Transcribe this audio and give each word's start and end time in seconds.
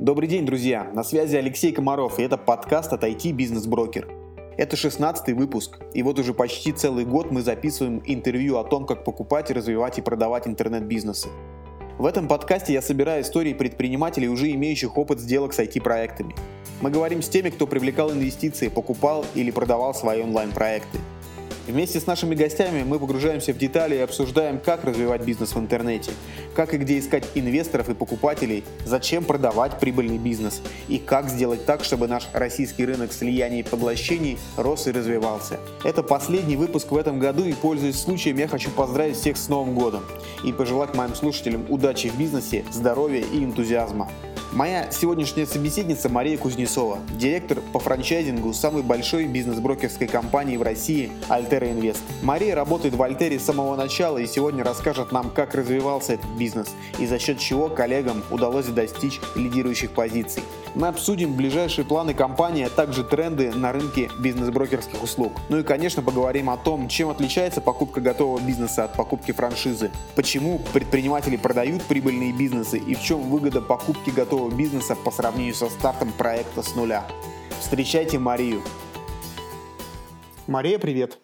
Добрый 0.00 0.30
день, 0.30 0.46
друзья! 0.46 0.90
На 0.94 1.04
связи 1.04 1.36
Алексей 1.36 1.72
Комаров, 1.72 2.18
и 2.18 2.22
это 2.22 2.38
подкаст 2.38 2.90
от 2.94 3.04
IT 3.04 3.32
Бизнес 3.32 3.66
Брокер. 3.66 4.08
Это 4.56 4.74
16 4.74 5.36
выпуск, 5.36 5.78
и 5.92 6.02
вот 6.02 6.18
уже 6.18 6.32
почти 6.32 6.72
целый 6.72 7.04
год 7.04 7.30
мы 7.30 7.42
записываем 7.42 8.02
интервью 8.06 8.56
о 8.56 8.64
том, 8.64 8.86
как 8.86 9.04
покупать, 9.04 9.50
развивать 9.50 9.98
и 9.98 10.00
продавать 10.00 10.48
интернет-бизнесы. 10.48 11.28
В 11.98 12.06
этом 12.06 12.28
подкасте 12.28 12.72
я 12.72 12.80
собираю 12.80 13.22
истории 13.22 13.52
предпринимателей, 13.52 14.30
уже 14.30 14.50
имеющих 14.52 14.96
опыт 14.96 15.20
сделок 15.20 15.52
с 15.52 15.58
IT-проектами. 15.58 16.34
Мы 16.80 16.90
говорим 16.90 17.20
с 17.20 17.28
теми, 17.28 17.50
кто 17.50 17.66
привлекал 17.66 18.10
инвестиции, 18.10 18.68
покупал 18.68 19.26
или 19.34 19.50
продавал 19.50 19.92
свои 19.92 20.22
онлайн-проекты– 20.22 20.98
Вместе 21.66 22.00
с 22.00 22.06
нашими 22.06 22.34
гостями 22.34 22.82
мы 22.82 22.98
погружаемся 22.98 23.52
в 23.52 23.58
детали 23.58 23.94
и 23.94 23.98
обсуждаем, 23.98 24.58
как 24.58 24.84
развивать 24.84 25.22
бизнес 25.22 25.54
в 25.54 25.58
интернете, 25.58 26.12
как 26.54 26.74
и 26.74 26.78
где 26.78 26.98
искать 26.98 27.24
инвесторов 27.34 27.88
и 27.88 27.94
покупателей, 27.94 28.64
зачем 28.84 29.24
продавать 29.24 29.78
прибыльный 29.78 30.18
бизнес 30.18 30.62
и 30.88 30.98
как 30.98 31.28
сделать 31.28 31.66
так, 31.66 31.84
чтобы 31.84 32.08
наш 32.08 32.28
российский 32.32 32.84
рынок 32.84 33.12
слияний 33.12 33.60
и 33.60 33.62
поглощений 33.62 34.38
рос 34.56 34.86
и 34.86 34.92
развивался. 34.92 35.60
Это 35.84 36.02
последний 36.02 36.56
выпуск 36.56 36.90
в 36.90 36.96
этом 36.96 37.18
году 37.18 37.44
и, 37.44 37.52
пользуясь 37.52 38.00
случаем, 38.00 38.38
я 38.38 38.48
хочу 38.48 38.70
поздравить 38.70 39.16
всех 39.16 39.36
с 39.36 39.48
Новым 39.48 39.74
годом 39.74 40.02
и 40.44 40.52
пожелать 40.52 40.94
моим 40.94 41.14
слушателям 41.14 41.66
удачи 41.68 42.08
в 42.08 42.18
бизнесе, 42.18 42.64
здоровья 42.72 43.22
и 43.32 43.44
энтузиазма. 43.44 44.08
Моя 44.52 44.90
сегодняшняя 44.90 45.46
собеседница 45.46 46.08
Мария 46.08 46.36
Кузнецова, 46.36 46.98
директор 47.12 47.60
по 47.72 47.78
франчайзингу 47.78 48.52
самой 48.52 48.82
большой 48.82 49.26
бизнес-брокерской 49.26 50.08
компании 50.08 50.56
в 50.56 50.62
России 50.62 51.12
Altera 51.28 51.72
Invest. 51.72 52.00
Мария 52.22 52.56
работает 52.56 52.96
в 52.96 53.02
Альтере 53.02 53.38
с 53.38 53.44
самого 53.44 53.76
начала 53.76 54.18
и 54.18 54.26
сегодня 54.26 54.64
расскажет 54.64 55.12
нам, 55.12 55.30
как 55.30 55.54
развивался 55.54 56.14
этот 56.14 56.30
бизнес 56.30 56.74
и 56.98 57.06
за 57.06 57.20
счет 57.20 57.38
чего 57.38 57.68
коллегам 57.68 58.24
удалось 58.32 58.66
достичь 58.66 59.20
лидирующих 59.36 59.92
позиций. 59.92 60.42
Мы 60.74 60.88
обсудим 60.88 61.34
ближайшие 61.34 61.84
планы 61.84 62.14
компании, 62.14 62.64
а 62.64 62.70
также 62.70 63.02
тренды 63.02 63.52
на 63.52 63.72
рынке 63.72 64.10
бизнес-брокерских 64.20 65.02
услуг. 65.02 65.32
Ну 65.48 65.58
и, 65.58 65.62
конечно, 65.62 66.02
поговорим 66.02 66.48
о 66.48 66.56
том, 66.56 66.88
чем 66.88 67.08
отличается 67.08 67.60
покупка 67.60 68.00
готового 68.00 68.40
бизнеса 68.40 68.84
от 68.84 68.94
покупки 68.94 69.32
франшизы, 69.32 69.90
почему 70.14 70.60
предприниматели 70.72 71.36
продают 71.36 71.82
прибыльные 71.82 72.32
бизнесы 72.32 72.78
и 72.78 72.94
в 72.94 73.02
чем 73.02 73.20
выгода 73.30 73.60
покупки 73.60 74.10
готового 74.10 74.39
бизнеса 74.48 74.96
по 74.96 75.10
сравнению 75.10 75.54
со 75.54 75.68
стартом 75.68 76.12
проекта 76.12 76.62
с 76.62 76.74
нуля. 76.74 77.04
Встречайте 77.60 78.18
Марию. 78.18 78.62
Мария, 80.46 80.78
привет. 80.78 81.18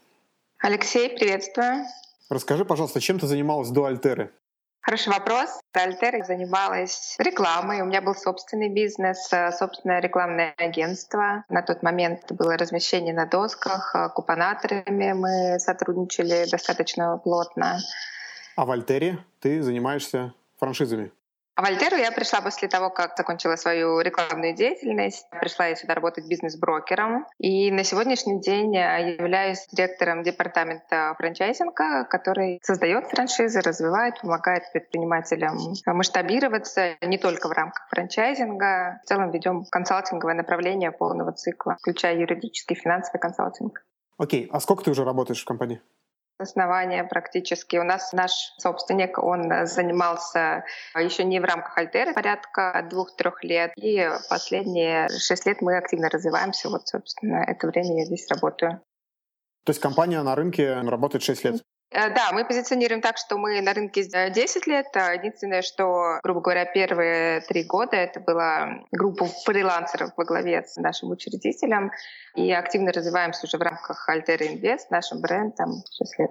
Алексей, 0.58 1.08
приветствую. 1.08 1.86
Расскажи, 2.28 2.64
пожалуйста, 2.64 3.00
чем 3.00 3.18
ты 3.18 3.26
занималась 3.26 3.70
до 3.70 3.86
Альтеры? 3.86 4.32
Хороший 4.86 5.12
вопрос. 5.12 5.60
Альтер 5.72 6.24
занималась 6.24 7.16
рекламой. 7.18 7.80
У 7.80 7.86
меня 7.86 8.00
был 8.00 8.14
собственный 8.14 8.68
бизнес, 8.68 9.32
э, 9.32 9.50
собственное 9.50 10.00
рекламное 10.00 10.54
агентство. 10.58 11.44
На 11.48 11.62
тот 11.62 11.82
момент 11.82 12.20
это 12.22 12.34
было 12.34 12.56
размещение 12.56 13.12
на 13.12 13.26
досках, 13.26 13.96
э, 13.96 14.10
купонаторами 14.10 15.12
мы 15.12 15.58
сотрудничали 15.58 16.48
достаточно 16.48 17.18
плотно. 17.18 17.78
А 18.54 18.64
в 18.64 18.70
Альтере 18.70 19.18
ты 19.40 19.60
занимаешься 19.60 20.32
франшизами? 20.56 21.10
А 21.56 21.62
в 21.62 21.64
Альтеру 21.64 21.96
я 21.96 22.12
пришла 22.12 22.42
после 22.42 22.68
того, 22.68 22.90
как 22.90 23.16
закончила 23.16 23.56
свою 23.56 24.00
рекламную 24.00 24.54
деятельность. 24.54 25.26
Пришла 25.30 25.68
я 25.68 25.74
сюда 25.74 25.94
работать 25.94 26.28
бизнес-брокером. 26.28 27.26
И 27.38 27.70
на 27.70 27.82
сегодняшний 27.82 28.42
день 28.42 28.74
являюсь 28.74 29.66
директором 29.72 30.22
департамента 30.22 31.14
франчайзинга, 31.16 32.04
который 32.04 32.60
создает 32.62 33.06
франшизы, 33.06 33.62
развивает, 33.62 34.20
помогает 34.20 34.64
предпринимателям 34.70 35.56
масштабироваться 35.86 36.96
не 37.00 37.16
только 37.16 37.48
в 37.48 37.52
рамках 37.52 37.88
франчайзинга. 37.88 39.00
В 39.02 39.08
целом 39.08 39.30
ведем 39.30 39.64
консалтинговое 39.64 40.34
направление 40.34 40.92
полного 40.92 41.32
цикла, 41.32 41.78
включая 41.80 42.18
юридический, 42.18 42.76
финансовый 42.76 43.18
консалтинг. 43.18 43.82
Окей, 44.18 44.46
а 44.52 44.60
сколько 44.60 44.84
ты 44.84 44.90
уже 44.90 45.04
работаешь 45.04 45.40
в 45.40 45.46
компании? 45.46 45.80
Основания 46.38 47.04
практически. 47.04 47.76
У 47.76 47.84
нас 47.84 48.12
наш 48.12 48.32
собственник, 48.58 49.18
он 49.18 49.66
занимался 49.66 50.64
еще 50.94 51.24
не 51.24 51.40
в 51.40 51.44
рамках 51.44 51.76
Альтеры, 51.78 52.14
порядка 52.14 52.86
двух-трех 52.90 53.42
лет. 53.44 53.72
И 53.76 54.08
последние 54.28 55.08
шесть 55.08 55.46
лет 55.46 55.62
мы 55.62 55.76
активно 55.76 56.08
развиваемся. 56.08 56.68
Вот, 56.68 56.86
собственно, 56.88 57.44
это 57.46 57.66
время 57.66 58.00
я 58.00 58.04
здесь 58.04 58.28
работаю. 58.28 58.80
То 59.64 59.70
есть 59.70 59.80
компания 59.80 60.22
на 60.22 60.34
рынке 60.34 60.74
работает 60.74 61.24
6 61.24 61.44
лет? 61.44 61.62
Э, 61.90 62.12
да, 62.14 62.30
мы 62.32 62.44
позиционируем 62.44 63.00
так, 63.00 63.16
что 63.16 63.38
мы 63.38 63.60
на 63.60 63.72
рынке 63.72 64.04
10 64.04 64.66
лет. 64.66 64.86
А 64.94 65.14
единственное, 65.14 65.62
что, 65.62 66.18
грубо 66.22 66.40
говоря, 66.40 66.64
первые 66.64 67.40
три 67.42 67.64
года 67.64 67.96
это 67.96 68.20
была 68.20 68.84
группа 68.90 69.26
фрилансеров 69.44 70.10
во 70.16 70.24
главе 70.24 70.62
с 70.62 70.76
нашим 70.76 71.10
учредителем. 71.10 71.92
И 72.34 72.52
активно 72.52 72.92
развиваемся 72.92 73.46
уже 73.46 73.58
в 73.58 73.62
рамках 73.62 74.08
Altera 74.10 74.40
Invest, 74.40 74.86
нашим 74.90 75.20
брендом 75.20 75.82
6 75.96 76.18
лет. 76.18 76.30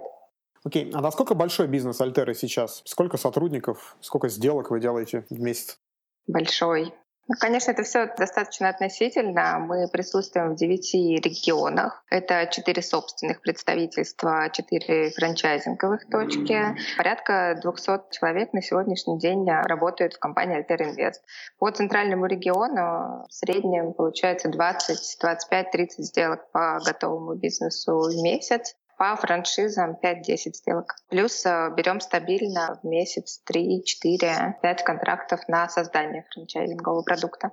Окей, 0.64 0.90
а 0.92 1.00
насколько 1.00 1.34
большой 1.34 1.68
бизнес 1.68 2.00
Альтеры 2.00 2.34
сейчас? 2.34 2.82
Сколько 2.84 3.16
сотрудников, 3.16 3.96
сколько 4.00 4.28
сделок 4.28 4.70
вы 4.70 4.80
делаете 4.80 5.24
в 5.30 5.40
месяц? 5.40 5.78
Большой. 6.26 6.92
Ну, 7.28 7.34
конечно, 7.40 7.72
это 7.72 7.82
все 7.82 8.06
достаточно 8.16 8.68
относительно. 8.68 9.58
Мы 9.58 9.88
присутствуем 9.88 10.52
в 10.52 10.56
девяти 10.56 11.16
регионах. 11.16 12.04
Это 12.08 12.46
четыре 12.46 12.82
собственных 12.82 13.40
представительства, 13.40 14.48
четыре 14.52 15.10
франчайзинговых 15.10 16.08
точки. 16.08 16.76
Порядка 16.96 17.58
200 17.60 18.12
человек 18.12 18.52
на 18.52 18.62
сегодняшний 18.62 19.18
день 19.18 19.44
работают 19.48 20.14
в 20.14 20.18
компании 20.20 20.58
Alter 20.58 20.78
Invest. 20.78 21.20
По 21.58 21.70
центральному 21.72 22.26
региону 22.26 23.26
в 23.28 23.32
среднем 23.32 23.92
получается 23.92 24.48
20, 24.48 25.18
25, 25.20 25.70
30 25.72 26.06
сделок 26.06 26.50
по 26.52 26.78
готовому 26.84 27.34
бизнесу 27.34 27.98
в 27.98 28.22
месяц 28.22 28.76
по 28.96 29.14
франшизам 29.16 29.96
5-10 30.02 30.54
сделок. 30.54 30.96
Плюс 31.08 31.44
э, 31.44 31.70
берем 31.76 32.00
стабильно 32.00 32.78
в 32.82 32.86
месяц 32.86 33.40
3, 33.44 33.84
4, 33.84 34.56
5 34.62 34.82
контрактов 34.84 35.40
на 35.48 35.68
создание 35.68 36.24
франчайзингового 36.32 37.02
продукта. 37.02 37.52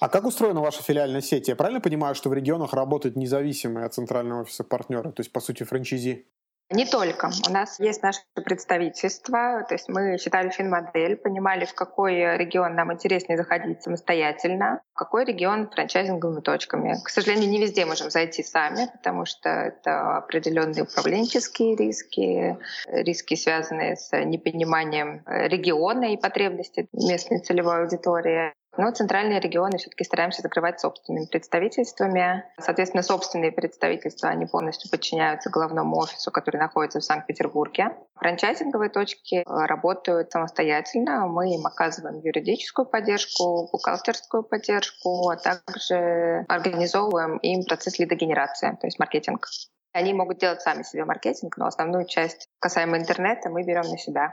А 0.00 0.08
как 0.08 0.24
устроена 0.24 0.60
ваша 0.60 0.82
филиальная 0.82 1.20
сеть? 1.20 1.48
Я 1.48 1.56
правильно 1.56 1.80
понимаю, 1.80 2.14
что 2.14 2.30
в 2.30 2.34
регионах 2.34 2.72
работают 2.72 3.16
независимые 3.16 3.86
от 3.86 3.94
центрального 3.94 4.42
офиса 4.42 4.64
партнера, 4.64 5.12
то 5.12 5.20
есть, 5.20 5.32
по 5.32 5.40
сути, 5.40 5.62
франчайзи? 5.62 6.26
Не 6.72 6.86
только. 6.86 7.30
У 7.48 7.52
нас 7.52 7.80
есть 7.80 8.00
наше 8.02 8.20
представительство, 8.44 9.64
то 9.68 9.74
есть 9.74 9.88
мы 9.88 10.18
считали 10.18 10.50
финмодель, 10.50 11.16
понимали, 11.16 11.64
в 11.64 11.74
какой 11.74 12.36
регион 12.36 12.76
нам 12.76 12.92
интереснее 12.92 13.36
заходить 13.36 13.82
самостоятельно, 13.82 14.80
в 14.94 14.98
какой 14.98 15.24
регион 15.24 15.68
франчайзинговыми 15.68 16.42
точками. 16.42 16.94
К 17.04 17.08
сожалению, 17.08 17.50
не 17.50 17.60
везде 17.60 17.86
можем 17.86 18.10
зайти 18.10 18.44
сами, 18.44 18.88
потому 18.92 19.24
что 19.24 19.48
это 19.48 20.18
определенные 20.18 20.84
управленческие 20.84 21.74
риски, 21.74 22.56
риски, 22.86 23.34
связанные 23.34 23.96
с 23.96 24.16
непониманием 24.24 25.24
региона 25.26 26.12
и 26.12 26.16
потребностей 26.16 26.86
местной 26.92 27.40
целевой 27.40 27.82
аудитории. 27.82 28.52
Но 28.80 28.90
центральные 28.92 29.40
регионы 29.40 29.76
все-таки 29.76 30.04
стараемся 30.04 30.40
закрывать 30.40 30.80
собственными 30.80 31.26
представительствами. 31.26 32.44
Соответственно, 32.58 33.02
собственные 33.02 33.52
представительства, 33.52 34.30
они 34.30 34.46
полностью 34.46 34.90
подчиняются 34.90 35.50
главному 35.50 35.98
офису, 35.98 36.30
который 36.30 36.56
находится 36.56 36.98
в 37.00 37.04
Санкт-Петербурге. 37.04 37.94
Франчайзинговые 38.14 38.88
точки 38.88 39.34
э, 39.34 39.42
работают 39.46 40.32
самостоятельно. 40.32 41.26
Мы 41.26 41.56
им 41.56 41.66
оказываем 41.66 42.20
юридическую 42.20 42.86
поддержку, 42.86 43.68
бухгалтерскую 43.70 44.44
поддержку, 44.44 45.28
а 45.28 45.36
также 45.36 46.46
организовываем 46.48 47.36
им 47.36 47.64
процесс 47.64 47.98
лидогенерации, 47.98 48.78
то 48.80 48.86
есть 48.86 48.98
маркетинг. 48.98 49.46
Они 49.92 50.14
могут 50.14 50.38
делать 50.38 50.62
сами 50.62 50.84
себе 50.84 51.04
маркетинг, 51.04 51.58
но 51.58 51.66
основную 51.66 52.06
часть 52.06 52.48
касаемо 52.60 52.96
интернета 52.96 53.50
мы 53.50 53.62
берем 53.62 53.82
на 53.82 53.98
себя. 53.98 54.32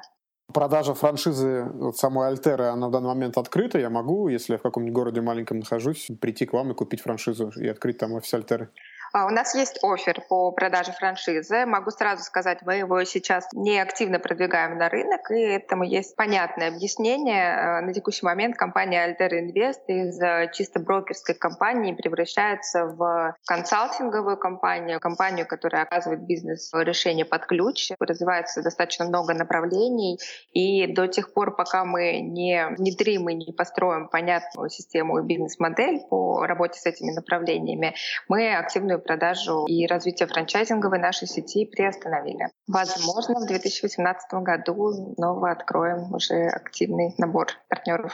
Продажа 0.54 0.94
франшизы 0.94 1.70
самой 1.96 2.30
Альтеры, 2.30 2.66
она 2.66 2.88
в 2.88 2.92
данный 2.92 3.10
момент 3.10 3.38
открыта. 3.38 3.80
Я 3.80 3.90
могу, 3.90 4.30
если 4.30 4.54
я 4.54 4.58
в 4.58 4.62
каком-нибудь 4.62 4.96
городе 4.96 5.22
маленьком 5.22 5.60
нахожусь, 5.60 6.08
прийти 6.22 6.46
к 6.46 6.54
вам 6.54 6.72
и 6.72 6.74
купить 6.74 7.02
франшизу 7.02 7.52
и 7.58 7.68
открыть 7.68 7.98
там 7.98 8.14
офис 8.14 8.34
Альтеры. 8.34 8.70
А, 9.14 9.26
у 9.26 9.30
нас 9.30 9.56
есть 9.56 9.80
офер 9.84 10.22
по 10.28 10.52
продаже 10.52 10.92
франшизы. 10.92 11.66
Могу 11.66 11.92
сразу 11.92 12.24
сказать, 12.24 12.60
мы 12.64 12.76
его 12.76 13.04
сейчас 13.04 13.48
не 13.54 13.80
активно 13.80 14.20
продвигаем 14.20 14.78
на 14.78 14.90
рынок, 14.90 15.32
и 15.32 15.40
этому 15.40 15.84
есть 15.84 16.16
понятное 16.16 16.70
объяснение. 16.70 17.54
А, 17.54 17.82
на 17.82 17.94
текущий 17.94 18.26
момент 18.26 18.58
компания 18.58 19.08
Alter 19.08 19.32
Invest 19.32 19.86
из 19.88 20.22
а, 20.22 20.48
чисто 20.48 20.80
брокерской 20.80 21.36
компании 21.36 21.94
превращается 21.94 22.86
в 22.86 23.36
консалтинговую 23.46 24.38
компанию, 24.38 25.00
компанию, 25.00 25.48
которая 25.48 25.84
оказывает 25.84 26.22
бизнес-решение 26.22 27.26
под 27.26 27.46
ключ. 27.46 27.92
Развивается 28.00 28.62
достаточно 28.62 29.06
много 29.06 29.34
направлений, 29.34 30.20
и 30.52 30.88
до 30.88 31.08
тех 31.08 31.34
пор, 31.34 31.56
пока 31.56 31.86
мы 31.86 32.20
не 32.20 32.68
внедрим 32.78 33.30
и 33.30 33.34
не 33.34 33.54
построим 33.54 34.10
понятную 34.10 34.70
систему 34.70 35.20
и 35.20 35.24
бизнес-модель 35.24 36.02
по 36.10 36.46
работе 36.46 36.80
с 36.80 36.86
этими 36.86 37.12
направлениями, 37.12 37.96
мы 38.28 38.56
активно 38.56 38.97
активную 38.98 39.02
продажу 39.02 39.66
и 39.66 39.88
развитие 39.88 40.28
франчайзинговой 40.28 41.00
нашей 41.00 41.28
сети 41.28 41.66
приостановили. 41.66 42.50
Возможно, 42.68 43.40
в 43.40 43.48
2018 43.48 44.34
году 44.42 45.14
снова 45.16 45.52
откроем 45.52 46.14
уже 46.14 46.48
активный 46.48 47.14
набор 47.18 47.48
партнеров. 47.70 48.14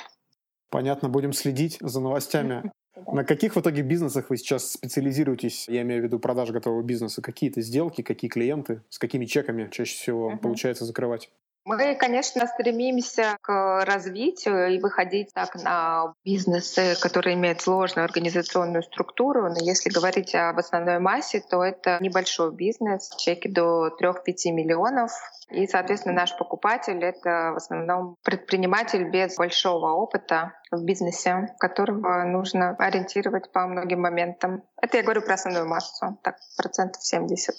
Понятно, 0.69 1.09
будем 1.09 1.33
следить 1.33 1.77
за 1.81 1.99
новостями. 1.99 2.71
На 3.11 3.23
каких 3.23 3.55
в 3.55 3.59
итоге 3.59 3.81
бизнесах 3.81 4.29
вы 4.29 4.37
сейчас 4.37 4.71
специализируетесь? 4.71 5.67
Я 5.67 5.81
имею 5.81 6.01
в 6.01 6.05
виду 6.05 6.19
продажи 6.19 6.53
готового 6.53 6.83
бизнеса. 6.83 7.21
Какие-то 7.21 7.61
сделки, 7.61 8.01
какие 8.01 8.29
клиенты, 8.29 8.81
с 8.89 8.99
какими 8.99 9.25
чеками 9.25 9.69
чаще 9.71 9.95
всего 9.95 10.31
uh-huh. 10.31 10.37
получается 10.37 10.85
закрывать? 10.85 11.31
Мы, 11.65 11.95
конечно, 11.95 12.45
стремимся 12.47 13.37
к 13.41 13.85
развитию 13.85 14.75
и 14.75 14.79
выходить 14.79 15.33
так 15.33 15.55
на 15.55 16.13
бизнесы, 16.25 16.95
которые 17.01 17.35
имеют 17.35 17.61
сложную 17.61 18.03
организационную 18.03 18.83
структуру. 18.83 19.43
Но 19.43 19.55
если 19.59 19.89
говорить 19.89 20.35
об 20.35 20.59
основной 20.59 20.99
массе, 20.99 21.41
то 21.49 21.63
это 21.63 21.97
небольшой 22.01 22.53
бизнес, 22.53 23.09
чеки 23.17 23.47
до 23.47 23.95
3-5 24.01 24.51
миллионов. 24.51 25.11
И, 25.49 25.65
соответственно, 25.67 26.15
наш 26.15 26.37
покупатель— 26.37 27.01
это 27.03 27.51
в 27.53 27.57
основном 27.57 28.17
предприниматель 28.23 29.09
без 29.09 29.37
большого 29.37 29.93
опыта 29.93 30.53
в 30.71 30.83
бизнесе, 30.83 31.55
которого 31.59 32.23
нужно 32.23 32.75
ориентировать 32.77 33.51
по 33.51 33.65
многим 33.67 34.01
моментам. 34.01 34.63
Это 34.81 34.97
я 34.97 35.03
говорю 35.03 35.21
про 35.21 35.35
основную 35.35 35.67
массу, 35.67 36.17
так, 36.23 36.37
процентов 36.57 37.03
70. 37.03 37.55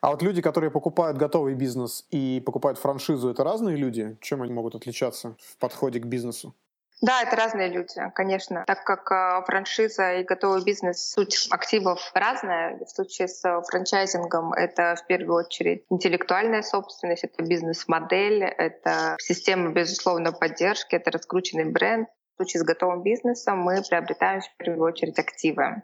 А 0.00 0.10
вот 0.10 0.22
люди, 0.22 0.40
которые 0.40 0.70
покупают 0.70 1.16
готовый 1.16 1.54
бизнес 1.54 2.06
и 2.10 2.40
покупают 2.44 2.78
франшизу, 2.78 3.30
это 3.30 3.42
разные 3.42 3.76
люди? 3.76 4.16
Чем 4.20 4.42
они 4.42 4.52
могут 4.52 4.76
отличаться 4.76 5.36
в 5.40 5.56
подходе 5.58 5.98
к 5.98 6.06
бизнесу? 6.06 6.54
Да, 7.00 7.22
это 7.22 7.36
разные 7.36 7.68
люди, 7.68 7.94
конечно. 8.14 8.64
Так 8.66 8.84
как 8.84 9.10
э, 9.12 9.44
франшиза 9.46 10.14
и 10.14 10.24
готовый 10.24 10.64
бизнес, 10.64 11.10
суть 11.12 11.46
активов 11.50 12.10
разная. 12.12 12.78
В 12.84 12.88
случае 12.88 13.28
с 13.28 13.62
франчайзингом 13.68 14.52
это 14.52 14.96
в 14.96 15.06
первую 15.06 15.44
очередь 15.44 15.84
интеллектуальная 15.90 16.62
собственность, 16.62 17.22
это 17.22 17.44
бизнес-модель, 17.44 18.42
это 18.42 19.16
система, 19.20 19.70
безусловно, 19.70 20.32
поддержки, 20.32 20.96
это 20.96 21.12
раскрученный 21.12 21.66
бренд. 21.66 22.08
В 22.34 22.36
случае 22.38 22.62
с 22.62 22.64
готовым 22.64 23.02
бизнесом 23.02 23.58
мы 23.60 23.82
приобретаем 23.88 24.40
в 24.40 24.56
первую 24.56 24.88
очередь 24.88 25.18
активы. 25.18 25.82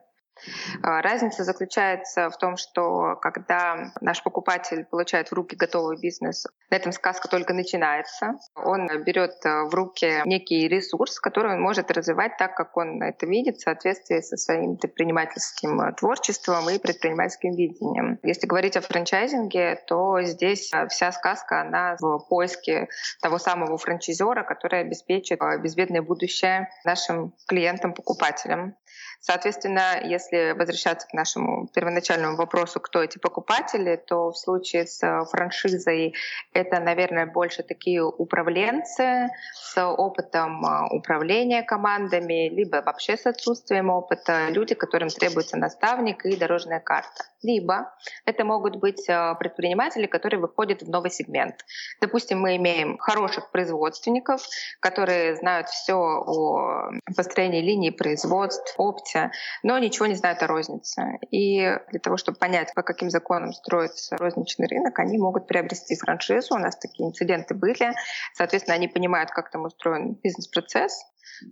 А, 0.82 1.02
разница 1.02 1.44
заключается 1.44 2.30
в 2.30 2.36
том, 2.38 2.56
что 2.56 3.16
когда 3.20 3.92
наш 4.00 4.22
покупатель 4.22 4.84
получает 4.84 5.28
в 5.28 5.34
руки 5.34 5.56
готовый 5.56 5.98
бизнес, 5.98 6.46
на 6.70 6.76
этом 6.76 6.92
сказка 6.92 7.28
только 7.28 7.54
начинается. 7.54 8.34
Он 8.54 8.88
берет 9.04 9.44
э, 9.44 9.64
в 9.64 9.74
руки 9.74 10.22
некий 10.24 10.66
ресурс, 10.68 11.20
который 11.20 11.52
он 11.52 11.60
может 11.60 11.90
развивать 11.90 12.36
так, 12.36 12.56
как 12.56 12.76
он 12.76 13.02
это 13.02 13.26
видит, 13.26 13.58
в 13.58 13.62
соответствии 13.62 14.20
со 14.20 14.36
своим 14.36 14.76
предпринимательским 14.76 15.80
э, 15.80 15.92
творчеством 15.92 16.68
и 16.70 16.78
предпринимательским 16.78 17.54
видением. 17.54 18.18
Если 18.22 18.46
говорить 18.46 18.76
о 18.76 18.80
франчайзинге, 18.80 19.82
то 19.86 20.20
здесь 20.22 20.72
э, 20.72 20.88
вся 20.88 21.12
сказка, 21.12 21.60
она 21.60 21.96
в 22.00 22.18
поиске 22.28 22.88
того 23.22 23.38
самого 23.38 23.78
франчайзера, 23.78 24.42
который 24.42 24.80
обеспечит 24.80 25.40
безбедное 25.62 26.02
будущее 26.02 26.68
нашим 26.84 27.34
клиентам-покупателям. 27.46 28.76
Соответственно, 29.26 30.02
если 30.04 30.52
возвращаться 30.52 31.08
к 31.08 31.14
нашему 31.14 31.66
первоначальному 31.68 32.36
вопросу, 32.36 32.78
кто 32.78 33.02
эти 33.02 33.16
покупатели, 33.16 33.96
то 33.96 34.30
в 34.30 34.36
случае 34.36 34.86
с 34.86 35.00
франшизой 35.30 36.14
это, 36.52 36.78
наверное, 36.78 37.24
больше 37.24 37.62
такие 37.62 38.04
управленцы 38.04 39.30
с 39.54 39.82
опытом 39.82 40.62
а, 40.66 40.88
управления 40.90 41.62
командами, 41.62 42.50
либо 42.50 42.82
вообще 42.84 43.16
с 43.16 43.24
отсутствием 43.24 43.88
опыта, 43.88 44.48
люди, 44.50 44.74
которым 44.74 45.08
требуется 45.08 45.56
наставник 45.56 46.26
и 46.26 46.36
дорожная 46.36 46.80
карта. 46.80 47.24
Либо 47.42 47.94
это 48.26 48.44
могут 48.44 48.76
быть 48.76 49.08
а, 49.08 49.34
предприниматели, 49.36 50.04
которые 50.04 50.38
выходят 50.38 50.82
в 50.82 50.90
новый 50.90 51.10
сегмент. 51.10 51.64
Допустим, 52.02 52.40
мы 52.42 52.56
имеем 52.56 52.98
хороших 52.98 53.50
производственников, 53.52 54.42
которые 54.80 55.36
знают 55.36 55.68
все 55.70 55.94
о 55.94 56.90
построении 57.16 57.62
линии 57.62 57.90
производств, 57.90 58.74
опте, 58.76 59.13
но 59.62 59.78
ничего 59.78 60.06
не 60.06 60.14
знают 60.14 60.42
о 60.42 60.46
рознице. 60.46 61.18
И 61.30 61.60
для 61.90 62.00
того, 62.00 62.16
чтобы 62.16 62.38
понять, 62.38 62.72
по 62.74 62.82
каким 62.82 63.10
законам 63.10 63.52
строится 63.52 64.16
розничный 64.16 64.66
рынок, 64.66 64.98
они 64.98 65.18
могут 65.18 65.46
приобрести 65.46 65.96
франшизу. 65.96 66.54
У 66.54 66.58
нас 66.58 66.76
такие 66.76 67.08
инциденты 67.08 67.54
были. 67.54 67.92
Соответственно, 68.34 68.76
они 68.76 68.88
понимают, 68.88 69.30
как 69.30 69.50
там 69.50 69.64
устроен 69.64 70.14
бизнес-процесс, 70.14 71.04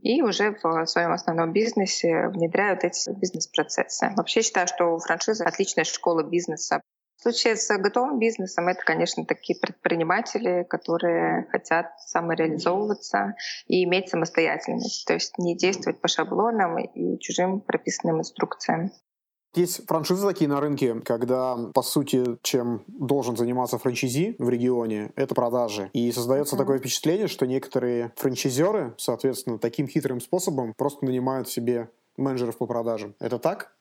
и 0.02 0.22
уже 0.22 0.56
в 0.62 0.86
своем 0.86 1.12
основном 1.12 1.52
бизнесе 1.52 2.28
внедряют 2.28 2.84
эти 2.84 3.10
бизнес-процессы. 3.10 4.10
Вообще 4.16 4.42
считаю, 4.42 4.66
что 4.66 4.98
франшиза— 4.98 5.44
отличная 5.46 5.84
школа 5.84 6.22
бизнеса. 6.22 6.82
В 7.22 7.30
случае 7.30 7.54
с 7.54 7.68
готовым 7.78 8.18
бизнесом 8.18 8.66
это, 8.66 8.82
конечно, 8.84 9.24
такие 9.24 9.56
предприниматели, 9.56 10.66
которые 10.68 11.46
хотят 11.52 11.92
самореализовываться 12.00 13.36
и 13.68 13.84
иметь 13.84 14.08
самостоятельность, 14.08 15.06
то 15.06 15.14
есть 15.14 15.38
не 15.38 15.56
действовать 15.56 16.00
по 16.00 16.08
шаблонам 16.08 16.80
и 16.80 17.20
чужим 17.20 17.60
прописанным 17.60 18.18
инструкциям. 18.18 18.90
Есть 19.54 19.86
франшизы 19.86 20.26
такие 20.26 20.50
на 20.50 20.60
рынке, 20.60 20.96
когда, 21.04 21.56
по 21.72 21.82
сути, 21.82 22.24
чем 22.42 22.82
должен 22.88 23.36
заниматься 23.36 23.78
франчайзи 23.78 24.34
в 24.40 24.48
регионе, 24.48 25.12
это 25.14 25.32
продажи. 25.36 25.90
И 25.92 26.10
создается 26.10 26.56
такое 26.56 26.80
впечатление, 26.80 27.28
что 27.28 27.46
некоторые 27.46 28.12
франчайзеры, 28.16 28.94
соответственно, 28.98 29.60
таким 29.60 29.86
хитрым 29.86 30.20
способом 30.20 30.74
просто 30.76 31.04
нанимают 31.04 31.48
себе 31.48 31.88
менеджеров 32.16 32.58
по 32.58 32.66
продажам. 32.66 33.14
Это 33.20 33.38
так? 33.38 33.76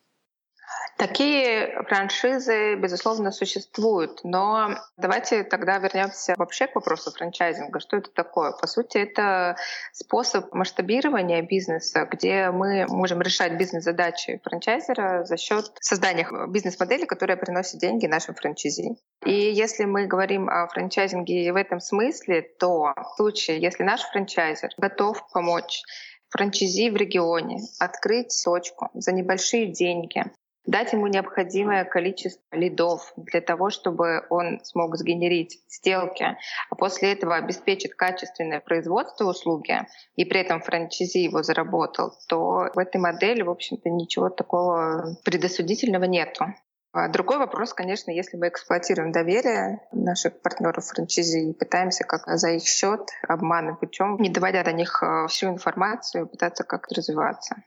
Такие 0.97 1.81
франшизы, 1.87 2.75
безусловно, 2.75 3.31
существуют, 3.31 4.19
но 4.23 4.75
давайте 4.97 5.43
тогда 5.43 5.79
вернемся 5.79 6.35
вообще 6.37 6.67
к 6.67 6.75
вопросу 6.75 7.11
франчайзинга. 7.11 7.79
Что 7.79 7.97
это 7.97 8.11
такое? 8.11 8.51
По 8.51 8.67
сути, 8.67 8.97
это 8.99 9.55
способ 9.93 10.53
масштабирования 10.53 11.41
бизнеса, 11.41 12.07
где 12.11 12.51
мы 12.51 12.85
можем 12.87 13.21
решать 13.21 13.57
бизнес-задачи 13.57 14.39
франчайзера 14.43 15.23
за 15.23 15.37
счет 15.37 15.71
создания 15.79 16.27
бизнес-модели, 16.47 17.05
которая 17.05 17.37
приносит 17.37 17.79
деньги 17.79 18.05
нашим 18.05 18.35
франчайзи. 18.35 18.95
И 19.25 19.31
если 19.33 19.85
мы 19.85 20.05
говорим 20.05 20.49
о 20.49 20.67
франчайзинге 20.67 21.51
в 21.51 21.55
этом 21.55 21.79
смысле, 21.79 22.43
то 22.59 22.93
в 22.95 23.15
случае, 23.15 23.59
если 23.59 23.83
наш 23.83 24.01
франчайзер 24.01 24.69
готов 24.77 25.27
помочь 25.31 25.83
франчайзи 26.29 26.89
в 26.89 26.95
регионе 26.95 27.59
открыть 27.79 28.39
точку 28.43 28.89
за 28.93 29.11
небольшие 29.11 29.67
деньги, 29.67 30.23
дать 30.65 30.93
ему 30.93 31.07
необходимое 31.07 31.85
количество 31.85 32.55
лидов 32.55 33.13
для 33.15 33.41
того, 33.41 33.69
чтобы 33.69 34.25
он 34.29 34.59
смог 34.63 34.95
сгенерить 34.95 35.59
сделки, 35.69 36.37
а 36.69 36.75
после 36.75 37.13
этого 37.13 37.35
обеспечить 37.35 37.93
качественное 37.93 38.59
производство 38.59 39.25
услуги, 39.25 39.79
и 40.15 40.25
при 40.25 40.41
этом 40.41 40.61
франчайзи 40.61 41.19
его 41.19 41.43
заработал, 41.43 42.13
то 42.27 42.69
в 42.73 42.79
этой 42.79 42.99
модели, 42.99 43.41
в 43.41 43.49
общем-то, 43.49 43.89
ничего 43.89 44.29
такого 44.29 45.17
предосудительного 45.23 46.05
нету. 46.05 46.45
А 46.93 47.07
другой 47.07 47.37
вопрос, 47.37 47.73
конечно, 47.73 48.11
если 48.11 48.35
мы 48.35 48.49
эксплуатируем 48.49 49.13
доверие 49.13 49.79
наших 49.93 50.41
партнеров 50.41 50.85
франчайзи 50.85 51.51
и 51.51 51.53
пытаемся 51.53 52.03
как 52.03 52.27
за 52.27 52.51
их 52.51 52.63
счет 52.63 53.09
обманным 53.27 53.77
путем, 53.77 54.17
не 54.17 54.29
доводя 54.29 54.63
до 54.63 54.73
них 54.73 55.01
э, 55.01 55.27
всю 55.27 55.47
информацию, 55.47 56.27
пытаться 56.27 56.65
как-то 56.65 56.95
развиваться. 56.95 57.63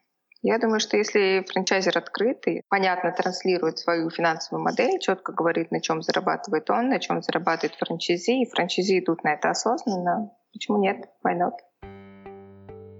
Я 0.46 0.58
думаю, 0.58 0.78
что 0.78 0.98
если 0.98 1.42
франчайзер 1.50 1.96
открытый, 1.96 2.64
понятно 2.68 3.10
транслирует 3.12 3.78
свою 3.78 4.10
финансовую 4.10 4.62
модель, 4.62 4.98
четко 5.00 5.32
говорит, 5.32 5.70
на 5.70 5.80
чем 5.80 6.02
зарабатывает 6.02 6.68
он, 6.68 6.90
на 6.90 7.00
чем 7.00 7.22
зарабатывает 7.22 7.74
франчайзи, 7.76 8.42
и 8.42 8.50
франчайзи 8.50 8.98
идут 8.98 9.24
на 9.24 9.32
это 9.32 9.48
осознанно, 9.48 10.32
почему 10.52 10.76
нет? 10.76 11.08
Why 11.26 11.38
not? 11.38 11.52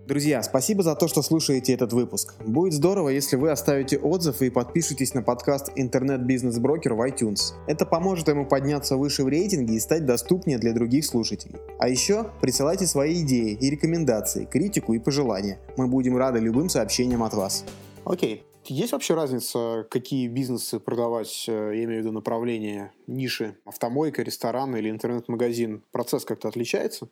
Друзья, 0.06 0.42
спасибо 0.42 0.82
за 0.82 0.96
то, 0.96 1.08
что 1.08 1.22
слушаете 1.22 1.72
этот 1.72 1.94
выпуск. 1.94 2.34
Будет 2.44 2.74
здорово, 2.74 3.08
если 3.08 3.36
вы 3.36 3.50
оставите 3.50 3.96
отзыв 3.96 4.42
и 4.42 4.50
подпишитесь 4.50 5.14
на 5.14 5.22
подкаст 5.22 5.70
«Интернет-бизнес-брокер» 5.76 6.92
в 6.92 7.00
iTunes. 7.08 7.54
Это 7.66 7.86
поможет 7.86 8.28
ему 8.28 8.44
подняться 8.44 8.98
выше 8.98 9.24
в 9.24 9.28
рейтинге 9.28 9.76
и 9.76 9.80
стать 9.80 10.04
доступнее 10.04 10.58
для 10.58 10.74
других 10.74 11.06
слушателей. 11.06 11.58
А 11.78 11.88
еще 11.88 12.30
присылайте 12.42 12.86
свои 12.86 13.22
идеи 13.22 13.56
и 13.58 13.70
рекомендации, 13.70 14.44
критику 14.44 14.92
и 14.92 14.98
пожелания. 14.98 15.58
Мы 15.78 15.86
будем 15.86 16.18
рады 16.18 16.38
любым 16.38 16.68
сообщениям 16.68 17.22
от 17.22 17.32
вас. 17.32 17.64
Окей. 18.04 18.44
Есть 18.66 18.92
вообще 18.92 19.14
разница, 19.14 19.86
какие 19.90 20.28
бизнесы 20.28 20.80
продавать, 20.80 21.46
э, 21.48 21.72
я 21.76 21.84
имею 21.84 22.00
в 22.00 22.04
виду 22.04 22.12
направление, 22.12 22.92
ниши, 23.06 23.56
автомойка, 23.64 24.22
ресторан 24.22 24.76
или 24.76 24.90
интернет-магазин? 24.90 25.82
Процесс 25.92 26.26
как-то 26.26 26.48
отличается? 26.48 27.08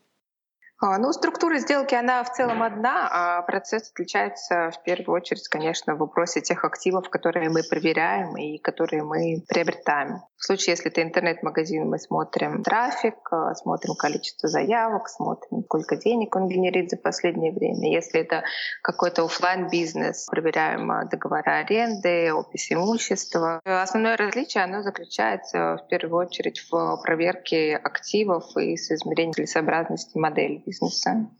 А, 0.84 0.98
ну, 0.98 1.12
структура 1.12 1.58
сделки, 1.58 1.94
она 1.94 2.24
в 2.24 2.32
целом 2.32 2.60
одна, 2.60 3.08
а 3.08 3.42
процесс 3.42 3.92
отличается 3.92 4.72
в 4.72 4.82
первую 4.82 5.14
очередь, 5.14 5.46
конечно, 5.46 5.94
в 5.94 5.98
вопросе 5.98 6.40
тех 6.40 6.64
активов, 6.64 7.08
которые 7.08 7.50
мы 7.50 7.62
проверяем 7.62 8.36
и 8.36 8.58
которые 8.58 9.04
мы 9.04 9.44
приобретаем. 9.48 10.22
В 10.42 10.44
случае, 10.44 10.72
если 10.72 10.90
это 10.90 11.02
интернет-магазин, 11.02 11.88
мы 11.88 12.00
смотрим 12.00 12.64
трафик, 12.64 13.14
а, 13.30 13.54
смотрим 13.54 13.94
количество 13.94 14.48
заявок, 14.48 15.08
смотрим, 15.08 15.62
сколько 15.62 15.94
денег 15.94 16.34
он 16.34 16.48
генерит 16.48 16.90
за 16.90 16.96
последнее 16.96 17.52
время. 17.52 17.92
Если 17.92 18.22
это 18.22 18.42
какой-то 18.82 19.24
офлайн 19.24 19.68
бизнес 19.70 20.26
проверяем 20.26 21.08
договора 21.08 21.60
аренды, 21.60 22.32
опись 22.34 22.72
имущества. 22.72 23.60
Основное 23.64 24.16
различие, 24.16 24.64
оно 24.64 24.82
заключается 24.82 25.76
в 25.76 25.86
первую 25.88 26.26
очередь 26.26 26.58
в 26.68 27.00
проверке 27.04 27.76
активов 27.76 28.56
и 28.56 28.76
с 28.76 28.90
измерением 28.90 29.34
целесообразности 29.34 30.18
модели 30.18 30.60
бизнеса. 30.66 31.30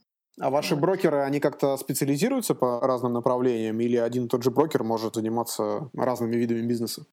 А 0.40 0.48
ваши 0.48 0.76
брокеры, 0.76 1.22
они 1.22 1.40
как-то 1.40 1.76
специализируются 1.76 2.54
по 2.54 2.78
разным 2.80 3.14
направлениям 3.14 3.80
или 3.80 3.96
один 3.96 4.26
и 4.26 4.28
тот 4.28 4.44
же 4.44 4.52
брокер 4.52 4.84
может 4.84 5.16
заниматься 5.16 5.90
разными 5.92 6.36
видами 6.36 6.64
бизнеса? 6.64 7.04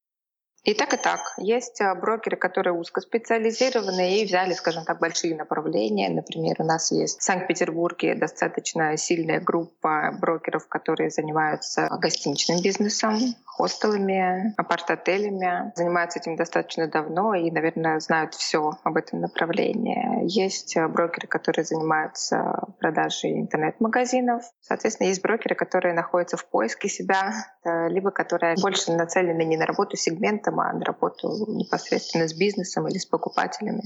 И 0.63 0.73
так, 0.73 0.93
и 0.93 0.97
так. 0.97 1.21
Есть 1.37 1.79
э, 1.79 1.95
брокеры, 1.95 2.35
которые 2.35 2.73
узкоспециализированы 2.73 4.19
и 4.19 4.25
взяли, 4.25 4.53
скажем 4.53 4.83
так, 4.83 4.99
большие 4.99 5.35
направления. 5.35 6.09
Например, 6.09 6.55
у 6.59 6.65
нас 6.65 6.91
есть 6.91 7.19
в 7.19 7.23
Санкт-Петербурге 7.23 8.15
достаточно 8.15 8.97
сильная 8.97 9.39
группа 9.39 10.11
брокеров, 10.19 10.67
которые 10.67 11.11
занимаются 11.11 11.87
гостиничным 12.01 12.61
бизнесом, 12.61 13.17
хостелами, 13.59 14.53
апарт-отелями. 14.57 15.71
Занимаются 15.75 16.19
этим 16.19 16.35
достаточно 16.35 16.87
давно 16.87 17.35
и, 17.35 17.51
наверное, 17.51 17.99
знают 17.99 18.33
все 18.33 18.71
об 18.83 18.97
этом 18.97 19.19
направлении. 19.19 20.25
Есть 20.25 20.75
э, 20.77 20.87
брокеры, 20.87 21.27
которые 21.27 21.65
занимаются 21.65 22.63
продажей 22.79 23.39
интернет-магазинов. 23.39 24.43
Соответственно, 24.61 25.09
есть 25.09 25.21
брокеры, 25.21 25.55
которые 25.55 25.93
находятся 25.93 26.37
в 26.37 26.49
поиске 26.49 26.89
себя, 26.89 27.33
э, 27.65 27.89
либо 27.89 28.11
которые 28.11 28.55
больше 28.61 28.93
нацелены 28.93 29.43
не 29.43 29.57
на 29.57 29.65
работу 29.65 29.95
сегмента, 29.95 30.39
клиентам, 30.39 30.59
а 30.59 30.73
на 30.73 30.85
работу 30.85 31.27
непосредственно 31.47 32.27
с 32.27 32.33
бизнесом 32.33 32.87
или 32.87 32.97
с 32.97 33.05
покупателями 33.05 33.83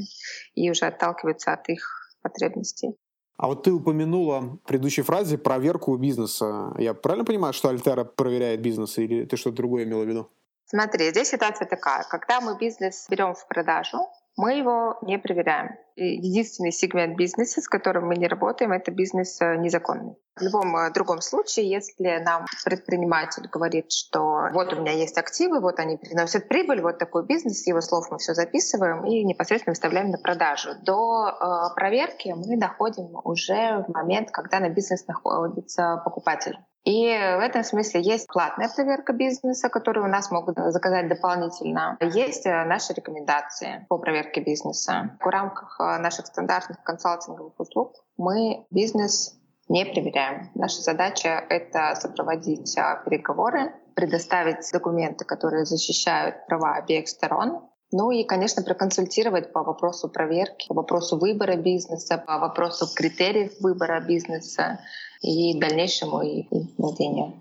и 0.55 0.69
уже 0.69 0.85
отталкиваться 0.85 1.53
от 1.53 1.69
их 1.69 1.83
потребностей. 2.21 2.95
А 3.37 3.47
вот 3.47 3.63
ты 3.63 3.71
упомянула 3.71 4.41
в 4.41 4.57
предыдущей 4.67 5.01
фразе 5.01 5.37
проверку 5.37 5.97
бизнеса. 5.97 6.73
Я 6.77 6.93
правильно 6.93 7.25
понимаю, 7.25 7.53
что 7.53 7.69
Альтера 7.69 8.03
проверяет 8.03 8.61
бизнес 8.61 8.97
или 8.97 9.25
ты 9.25 9.37
что-то 9.37 9.57
другое 9.57 9.83
имела 9.83 10.03
в 10.03 10.07
виду? 10.07 10.29
Смотри, 10.65 11.09
здесь 11.09 11.29
ситуация 11.29 11.67
такая. 11.67 12.03
Когда 12.09 12.41
мы 12.41 12.57
бизнес 12.57 13.07
берем 13.09 13.33
в 13.33 13.47
продажу, 13.47 13.97
мы 14.35 14.53
его 14.53 14.97
не 15.01 15.17
проверяем. 15.17 15.77
Единственный 15.95 16.71
сегмент 16.71 17.15
бизнеса, 17.15 17.61
с 17.61 17.67
которым 17.67 18.07
мы 18.07 18.15
не 18.15 18.27
работаем, 18.27 18.71
это 18.71 18.89
бизнес 18.89 19.39
э, 19.41 19.57
незаконный. 19.57 20.15
В 20.35 20.41
любом 20.41 20.75
э, 20.75 20.91
другом 20.91 21.21
случае, 21.21 21.69
если 21.69 22.17
нам 22.23 22.45
предприниматель 22.65 23.47
говорит, 23.47 23.91
что 23.91 24.49
вот 24.53 24.73
у 24.73 24.77
меня 24.77 24.91
есть 24.91 25.19
активы, 25.19 25.59
вот 25.59 25.79
они 25.79 25.97
приносят 25.97 26.47
прибыль, 26.47 26.81
вот 26.81 26.97
такой 26.97 27.25
бизнес, 27.25 27.67
его 27.67 27.79
слов 27.81 28.07
мы 28.09 28.17
все 28.17 28.33
записываем 28.33 29.05
и 29.05 29.23
непосредственно 29.23 29.73
выставляем 29.73 30.09
на 30.09 30.17
продажу. 30.17 30.71
До 30.81 31.27
э, 31.27 31.75
проверки 31.75 32.33
мы 32.35 32.57
доходим 32.57 33.15
уже 33.23 33.85
в 33.87 33.93
момент, 33.93 34.31
когда 34.31 34.59
на 34.59 34.69
бизнес 34.69 35.05
находится 35.05 36.01
покупатель. 36.03 36.57
И 36.83 37.05
в 37.05 37.39
этом 37.39 37.63
смысле 37.63 38.01
есть 38.01 38.27
платная 38.27 38.69
проверка 38.69 39.13
бизнеса, 39.13 39.69
которую 39.69 40.05
у 40.05 40.09
нас 40.09 40.31
могут 40.31 40.57
заказать 40.57 41.07
дополнительно. 41.07 41.97
Есть 42.01 42.45
э, 42.45 42.65
наши 42.65 42.93
рекомендации 42.93 43.85
по 43.87 43.97
проверке 43.97 44.41
бизнеса. 44.41 45.17
В 45.21 45.27
рамках 45.27 45.79
э, 45.79 45.97
наших 45.99 46.27
стандартных 46.27 46.83
консалтинговых 46.83 47.57
услуг 47.57 48.03
мы 48.17 48.65
бизнес 48.69 49.39
не 49.69 49.85
проверяем. 49.85 50.51
Наша 50.55 50.81
задача— 50.81 51.29
это 51.49 51.95
сопроводить 51.95 52.77
э, 52.77 53.01
переговоры, 53.05 53.73
предоставить 53.95 54.69
документы, 54.73 55.23
которые 55.23 55.65
защищают 55.65 56.45
права 56.47 56.75
обеих 56.75 57.07
сторон, 57.07 57.61
ну 57.93 58.09
и, 58.09 58.23
конечно, 58.23 58.63
проконсультировать 58.63 59.53
по 59.53 59.61
вопросу 59.61 60.09
проверки, 60.09 60.67
по 60.67 60.73
вопросу 60.73 61.15
выбора 61.15 61.55
бизнеса, 61.55 62.17
по 62.17 62.39
вопросу 62.39 62.87
критериев 62.93 63.53
выбора 63.61 64.01
бизнеса, 64.01 64.79
и 65.23 65.59
дальнейшему 65.59 66.21
и 66.21 66.45
владению. 66.77 67.33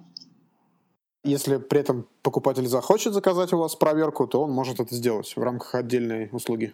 Если 1.25 1.59
при 1.59 1.81
этом 1.81 2.09
покупатель 2.23 2.67
захочет 2.67 3.13
заказать 3.13 3.53
у 3.53 3.59
вас 3.59 3.77
проверку, 3.77 4.27
то 4.27 4.43
он 4.43 4.51
может 4.51 4.81
это 4.81 4.95
сделать 4.95 5.33
в 5.37 5.43
рамках 5.43 5.75
отдельной 5.75 6.29
услуги. 6.33 6.73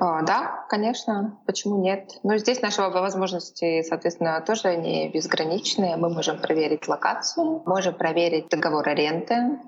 А, 0.00 0.22
да, 0.22 0.66
конечно, 0.68 1.38
почему 1.46 1.80
нет? 1.80 2.18
Но 2.22 2.36
здесь 2.38 2.60
наши 2.60 2.82
возможности, 2.82 3.82
соответственно, 3.82 4.42
тоже 4.44 4.76
не 4.76 5.08
безграничные. 5.10 5.96
Мы 5.96 6.10
можем 6.10 6.40
проверить 6.40 6.88
локацию, 6.88 7.62
можем 7.66 7.94
проверить 7.94 8.48
договор 8.48 8.88
аренды, 8.88 9.58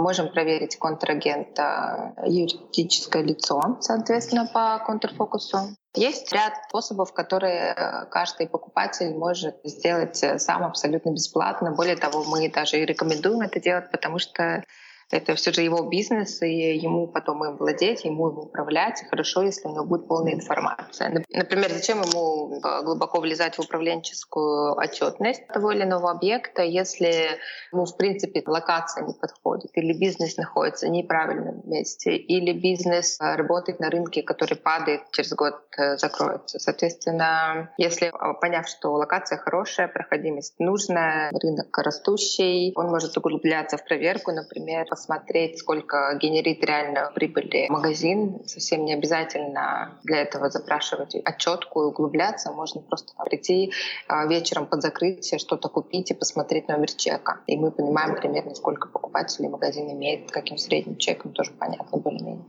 Можем 0.00 0.30
проверить 0.30 0.76
контрагента 0.76 2.14
юридическое 2.24 3.22
лицо, 3.22 3.78
соответственно, 3.80 4.46
по 4.52 4.78
контрфокусу. 4.84 5.58
Есть 5.94 6.32
ряд 6.32 6.54
способов, 6.68 7.12
которые 7.12 7.74
э, 7.74 8.06
каждый 8.10 8.48
покупатель 8.48 9.12
может 9.16 9.56
сделать 9.64 10.22
э, 10.22 10.38
сам 10.38 10.62
абсолютно 10.62 11.10
бесплатно. 11.10 11.72
Более 11.72 11.96
того, 11.96 12.22
мы 12.24 12.48
даже 12.48 12.78
и 12.78 12.86
рекомендуем 12.86 13.40
это 13.40 13.60
делать, 13.60 13.90
потому 13.90 14.18
что 14.18 14.62
это 15.10 15.34
все 15.34 15.52
же 15.52 15.62
его 15.62 15.82
бизнес, 15.88 16.40
и 16.42 16.76
ему 16.76 17.08
потом 17.08 17.44
им 17.44 17.56
владеть, 17.56 18.04
ему 18.04 18.30
им 18.30 18.38
управлять. 18.38 19.02
И 19.02 19.06
хорошо, 19.06 19.42
если 19.42 19.68
у 19.68 19.72
него 19.72 19.84
будет 19.84 20.06
полная 20.06 20.34
информация. 20.34 21.24
Например, 21.28 21.70
зачем 21.70 22.00
ему 22.02 22.60
э, 22.60 22.82
глубоко 22.84 23.20
влезать 23.20 23.56
в 23.56 23.60
управленческую 23.60 24.76
отчетность 24.76 25.46
того 25.48 25.72
или 25.72 25.82
иного 25.82 26.10
объекта, 26.10 26.62
если 26.62 27.38
ему, 27.72 27.84
в 27.84 27.96
принципе, 27.96 28.42
локация 28.46 29.04
не 29.04 29.14
подходит, 29.14 29.70
или 29.74 29.92
бизнес 29.92 30.36
находится 30.36 30.86
в 30.86 30.90
неправильном 30.90 31.62
месте, 31.64 32.16
или 32.16 32.52
бизнес 32.52 33.18
э, 33.20 33.34
работает 33.34 33.80
на 33.80 33.90
рынке, 33.90 34.22
который 34.22 34.56
падает, 34.56 35.02
через 35.10 35.32
год 35.32 35.60
э, 35.76 35.96
закроется. 35.96 36.58
Соответственно, 36.58 37.70
если 37.78 38.12
поняв, 38.40 38.68
что 38.68 38.92
локация 38.92 39.38
хорошая, 39.38 39.88
проходимость 39.88 40.54
нужная, 40.60 41.30
рынок 41.32 41.76
растущий, 41.78 42.72
он 42.76 42.86
может 42.86 43.16
углубляться 43.16 43.76
в 43.76 43.84
проверку, 43.84 44.30
например, 44.30 44.86
посмотреть, 45.00 45.58
сколько 45.58 46.14
генерит 46.20 46.62
реально 46.62 47.10
прибыли 47.14 47.66
магазин. 47.70 48.42
Совсем 48.44 48.84
не 48.84 48.92
обязательно 48.92 49.98
для 50.04 50.18
этого 50.18 50.50
запрашивать 50.50 51.14
отчетку 51.14 51.82
и 51.82 51.86
углубляться. 51.86 52.52
Можно 52.52 52.82
просто 52.82 53.14
прийти 53.24 53.72
а, 54.08 54.26
вечером 54.26 54.66
под 54.66 54.82
закрытие, 54.82 55.38
что-то 55.38 55.68
купить 55.70 56.10
и 56.10 56.14
посмотреть 56.14 56.68
номер 56.68 56.92
чека. 56.92 57.40
И 57.46 57.56
мы 57.56 57.70
понимаем 57.70 58.14
примерно, 58.16 58.54
сколько 58.54 58.88
покупателей 58.88 59.48
магазин 59.48 59.90
имеет, 59.90 60.30
каким 60.30 60.58
средним 60.58 60.96
чеком, 60.96 61.32
тоже 61.32 61.52
понятно 61.52 61.98
более-менее. 61.98 62.44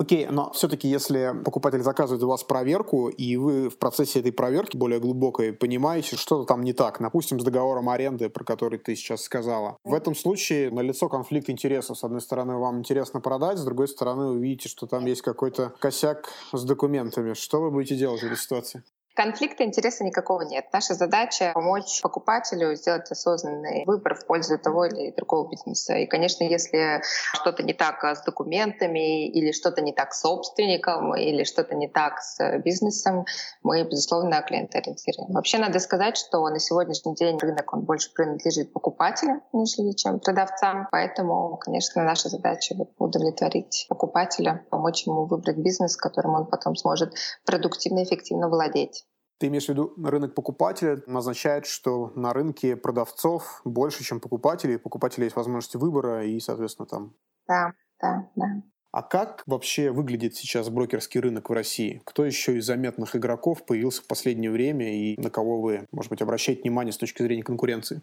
Окей, 0.00 0.26
но 0.30 0.50
все-таки 0.52 0.88
если 0.88 1.34
покупатель 1.44 1.82
заказывает 1.82 2.22
у 2.22 2.28
вас 2.28 2.42
проверку, 2.42 3.10
и 3.10 3.36
вы 3.36 3.68
в 3.68 3.76
процессе 3.76 4.20
этой 4.20 4.32
проверки 4.32 4.74
более 4.74 4.98
глубокой 4.98 5.52
понимаете, 5.52 6.16
что-то 6.16 6.46
там 6.46 6.62
не 6.62 6.72
так, 6.72 6.96
допустим, 7.02 7.38
с 7.38 7.44
договором 7.44 7.90
аренды, 7.90 8.30
про 8.30 8.42
который 8.42 8.78
ты 8.78 8.96
сейчас 8.96 9.20
сказала. 9.20 9.76
В 9.84 9.92
этом 9.92 10.14
случае 10.14 10.70
налицо 10.70 11.10
конфликт 11.10 11.50
интересов. 11.50 11.98
С 11.98 12.04
одной 12.04 12.22
стороны, 12.22 12.56
вам 12.56 12.78
интересно 12.78 13.20
продать, 13.20 13.58
с 13.58 13.64
другой 13.64 13.88
стороны, 13.88 14.28
вы 14.28 14.40
видите, 14.40 14.70
что 14.70 14.86
там 14.86 15.04
есть 15.04 15.20
какой-то 15.20 15.74
косяк 15.78 16.30
с 16.54 16.64
документами. 16.64 17.34
Что 17.34 17.60
вы 17.60 17.70
будете 17.70 17.94
делать 17.94 18.22
в 18.22 18.24
этой 18.24 18.38
ситуации? 18.38 18.82
Конфликта 19.20 19.64
интереса 19.64 20.02
никакого 20.02 20.40
нет. 20.40 20.64
Наша 20.72 20.94
задача— 20.94 21.50
помочь 21.54 22.00
покупателю 22.00 22.74
сделать 22.74 23.10
осознанный 23.10 23.84
выбор 23.84 24.14
в 24.14 24.24
пользу 24.24 24.58
того 24.58 24.86
или 24.86 25.10
другого 25.10 25.46
бизнеса. 25.50 25.94
И, 25.96 26.06
конечно, 26.06 26.42
если 26.42 27.02
что-то 27.34 27.62
не 27.62 27.74
так 27.74 28.02
с 28.02 28.22
документами, 28.22 29.28
или 29.28 29.52
что-то 29.52 29.82
не 29.82 29.92
так 29.92 30.14
с 30.14 30.22
собственником, 30.22 31.14
или 31.14 31.44
что-то 31.44 31.74
не 31.74 31.86
так 31.86 32.18
с 32.22 32.58
бизнесом, 32.64 33.26
мы, 33.62 33.82
безусловно, 33.82 34.40
клиентоориентируем. 34.40 35.34
Вообще, 35.34 35.58
надо 35.58 35.80
сказать, 35.80 36.16
что 36.16 36.48
на 36.48 36.58
сегодняшний 36.58 37.14
день 37.14 37.36
рынок, 37.36 37.74
он 37.74 37.82
больше 37.82 38.10
принадлежит 38.14 38.72
покупателю, 38.72 39.42
нежели 39.52 39.92
чем 39.92 40.18
продавцам. 40.20 40.88
Поэтому, 40.92 41.58
конечно, 41.58 42.02
наша 42.04 42.30
задача— 42.30 42.74
удовлетворить 42.98 43.84
покупателя, 43.90 44.64
помочь 44.70 45.06
ему 45.06 45.26
выбрать 45.26 45.58
бизнес, 45.58 45.94
которым 45.94 46.36
он 46.36 46.46
потом 46.46 46.74
сможет 46.74 47.12
продуктивно 47.44 47.98
и 47.98 48.04
эффективно 48.04 48.48
владеть. 48.48 49.04
Ты 49.40 49.46
имеешь 49.46 49.64
в 49.64 49.68
виду 49.70 49.94
рынок 49.96 50.34
покупателя, 50.34 51.02
означает, 51.06 51.64
что 51.64 52.12
на 52.14 52.34
рынке 52.34 52.76
продавцов 52.76 53.62
больше, 53.64 54.04
чем 54.04 54.20
покупателей, 54.20 54.76
у 54.76 54.80
покупателей 54.80 55.24
есть 55.24 55.36
возможность 55.36 55.74
выбора 55.76 56.26
и, 56.26 56.38
соответственно, 56.40 56.86
там... 56.86 57.14
Да, 57.48 57.72
да, 58.02 58.28
да. 58.36 58.62
А 58.92 59.02
как 59.02 59.42
вообще 59.46 59.92
выглядит 59.92 60.36
сейчас 60.36 60.68
брокерский 60.68 61.20
рынок 61.20 61.48
в 61.48 61.54
России? 61.54 62.02
Кто 62.04 62.26
еще 62.26 62.58
из 62.58 62.66
заметных 62.66 63.16
игроков 63.16 63.64
появился 63.64 64.02
в 64.02 64.06
последнее 64.06 64.50
время 64.50 64.94
и 64.94 65.18
на 65.18 65.30
кого 65.30 65.62
вы, 65.62 65.86
может 65.90 66.10
быть, 66.10 66.20
обращаете 66.20 66.60
внимание 66.60 66.92
с 66.92 66.98
точки 66.98 67.22
зрения 67.22 67.42
конкуренции? 67.42 68.02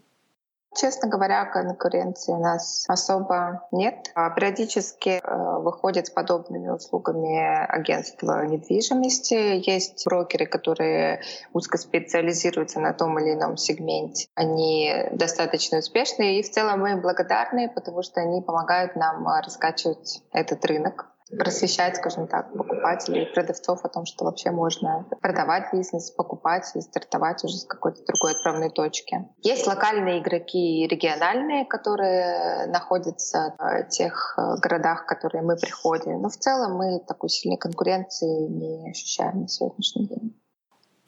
Честно 0.76 1.08
говоря, 1.08 1.44
конкуренции 1.46 2.32
у 2.32 2.38
нас 2.38 2.84
особо 2.88 3.66
нет. 3.72 4.10
А 4.14 4.30
периодически 4.30 5.20
э, 5.22 5.58
выходят 5.60 6.06
с 6.06 6.10
подобными 6.10 6.68
услугами 6.68 7.66
агентства 7.66 8.44
недвижимости. 8.46 9.34
Есть 9.68 10.06
брокеры, 10.06 10.46
которые 10.46 11.22
узко 11.52 11.78
специализируются 11.78 12.80
на 12.80 12.92
том 12.92 13.18
или 13.18 13.34
ином 13.34 13.56
сегменте. 13.56 14.28
Они 14.34 14.92
достаточно 15.12 15.78
успешны, 15.78 16.38
и 16.38 16.42
в 16.42 16.50
целом 16.50 16.80
мы 16.80 16.92
им 16.92 17.00
благодарны, 17.00 17.70
потому 17.74 18.02
что 18.02 18.20
они 18.20 18.42
помогают 18.42 18.94
нам 18.94 19.26
раскачивать 19.26 20.22
этот 20.32 20.64
рынок 20.64 21.06
просвещать, 21.36 21.96
скажем 21.96 22.26
так, 22.26 22.52
покупателей 22.52 23.24
и 23.24 23.32
продавцов 23.32 23.84
о 23.84 23.88
том, 23.88 24.06
что 24.06 24.24
вообще 24.24 24.50
можно 24.50 25.06
продавать 25.20 25.72
бизнес, 25.72 26.10
покупать 26.10 26.64
и 26.74 26.80
стартовать 26.80 27.44
уже 27.44 27.56
с 27.56 27.64
какой-то 27.64 28.02
другой 28.06 28.32
отправной 28.32 28.70
точки. 28.70 29.28
Есть 29.42 29.66
локальные 29.66 30.20
игроки 30.20 30.82
и 30.82 30.88
региональные, 30.88 31.64
которые 31.66 32.66
находятся 32.66 33.54
в 33.58 33.88
тех 33.88 34.34
э, 34.38 34.56
городах, 34.60 35.04
в 35.04 35.06
которые 35.06 35.42
мы 35.42 35.56
приходим. 35.56 36.22
Но 36.22 36.28
в 36.28 36.36
целом 36.36 36.76
мы 36.76 37.00
такой 37.06 37.28
сильной 37.28 37.58
конкуренции 37.58 38.48
не 38.48 38.90
ощущаем 38.90 39.42
на 39.42 39.48
сегодняшний 39.48 40.06
день. 40.06 40.34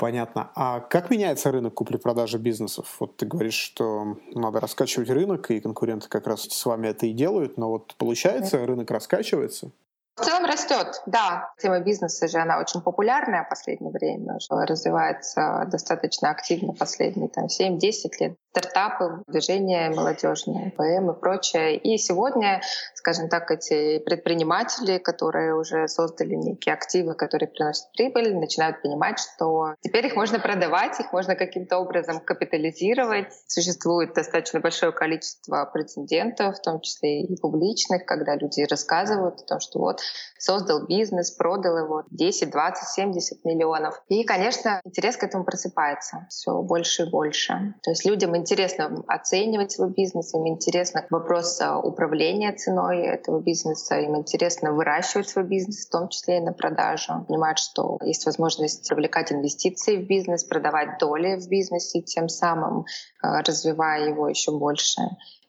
Понятно. 0.01 0.51
А 0.55 0.81
как 0.81 1.11
меняется 1.11 1.53
рынок 1.53 1.75
купли-продажи 1.75 2.39
бизнесов? 2.39 2.97
Вот 3.01 3.19
ты 3.19 3.27
говоришь, 3.27 3.53
что 3.53 4.17
надо 4.35 4.59
раскачивать 4.59 5.11
рынок, 5.11 5.51
и 5.51 5.61
конкуренты 5.61 6.09
как 6.09 6.27
раз 6.27 6.45
с 6.45 6.65
вами 6.65 6.89
это 6.89 7.05
и 7.05 7.13
делают, 7.13 7.59
но 7.59 7.69
вот 7.69 7.95
получается, 7.97 8.65
рынок 8.65 8.91
раскачивается? 8.91 9.73
В 10.21 10.25
целом 10.25 10.45
растет, 10.45 11.03
да. 11.07 11.51
Тема 11.59 11.81
бизнеса 11.81 12.29
же, 12.29 12.39
она 12.39 12.59
очень 12.59 12.83
популярная 12.83 13.45
в 13.45 13.49
последнее 13.49 13.91
время, 13.91 14.37
уже 14.37 14.67
развивается 14.67 15.65
достаточно 15.67 16.31
активно 16.31 16.75
последние 16.75 17.31
там, 17.31 17.47
7-10 17.47 17.81
лет 18.21 18.37
стартапы, 18.51 19.23
движения 19.29 19.91
молодежные, 19.91 20.73
ПМ 20.73 21.11
и 21.11 21.19
прочее. 21.19 21.77
И 21.77 21.97
сегодня, 21.97 22.61
скажем 23.01 23.29
так, 23.29 23.51
эти 23.51 23.99
предприниматели, 23.99 24.99
которые 24.99 25.55
уже 25.55 25.89
создали 25.89 26.35
некие 26.35 26.75
активы, 26.75 27.15
которые 27.15 27.49
приносят 27.49 27.91
прибыль, 27.97 28.37
начинают 28.37 28.83
понимать, 28.83 29.19
что 29.19 29.75
теперь 29.81 30.07
их 30.07 30.17
можно 30.17 30.39
продавать, 30.39 31.01
их 31.01 31.13
можно 31.13 31.35
каким-то 31.35 31.79
образом 31.79 32.21
капитализировать. 32.21 33.33
Существует 33.47 34.13
достаточно 34.13 34.61
большое 34.61 34.93
количество 34.93 35.65
прецедентов, 35.73 36.59
в 36.59 36.63
том 36.63 36.81
числе 36.81 37.23
и 37.23 37.41
публичных, 37.41 38.05
когда 38.05 38.37
люди 38.37 38.63
рассказывают 38.69 39.41
о 39.41 39.45
том, 39.45 39.61
что 39.61 39.79
вот 39.79 40.01
создал 40.39 40.87
бизнес, 40.87 41.31
продал 41.31 41.79
его 41.79 42.05
10, 42.11 42.51
20, 42.51 42.89
70 42.89 43.45
миллионов. 43.47 44.03
И, 44.09 44.25
конечно, 44.25 44.81
интерес 44.85 45.17
к 45.17 45.25
этому 45.25 45.45
просыпается 45.45 46.27
все 46.29 46.61
больше 46.61 47.05
и 47.05 47.11
больше. 47.11 47.75
То 47.83 47.93
есть 47.93 48.05
людям 48.05 48.37
интересно 48.37 49.03
оценивать 49.07 49.73
свой 49.73 49.91
бизнес, 49.91 50.35
им 50.35 50.47
интересно 50.47 51.07
вопрос 51.09 51.59
управления 51.83 52.53
ценой 52.53 52.90
этого 52.99 53.41
бизнеса, 53.41 53.97
им 53.97 54.17
интересно 54.17 54.73
выращивать 54.73 55.29
свой 55.29 55.45
бизнес, 55.45 55.87
в 55.87 55.91
том 55.91 56.09
числе 56.09 56.39
и 56.39 56.41
на 56.41 56.53
продажу. 56.53 57.25
Понимают, 57.27 57.59
что 57.59 57.99
есть 58.03 58.27
возможность 58.27 58.89
привлекать 58.89 59.33
инвестиции 59.33 59.97
в 59.97 60.07
бизнес, 60.07 60.45
продавать 60.45 60.99
доли 60.99 61.37
в 61.37 61.49
бизнесе, 61.49 62.03
тем 62.03 62.29
самым 62.29 62.85
а, 63.23 63.43
развивая 63.43 64.09
его 64.09 64.29
еще 64.29 64.53
больше 64.53 65.03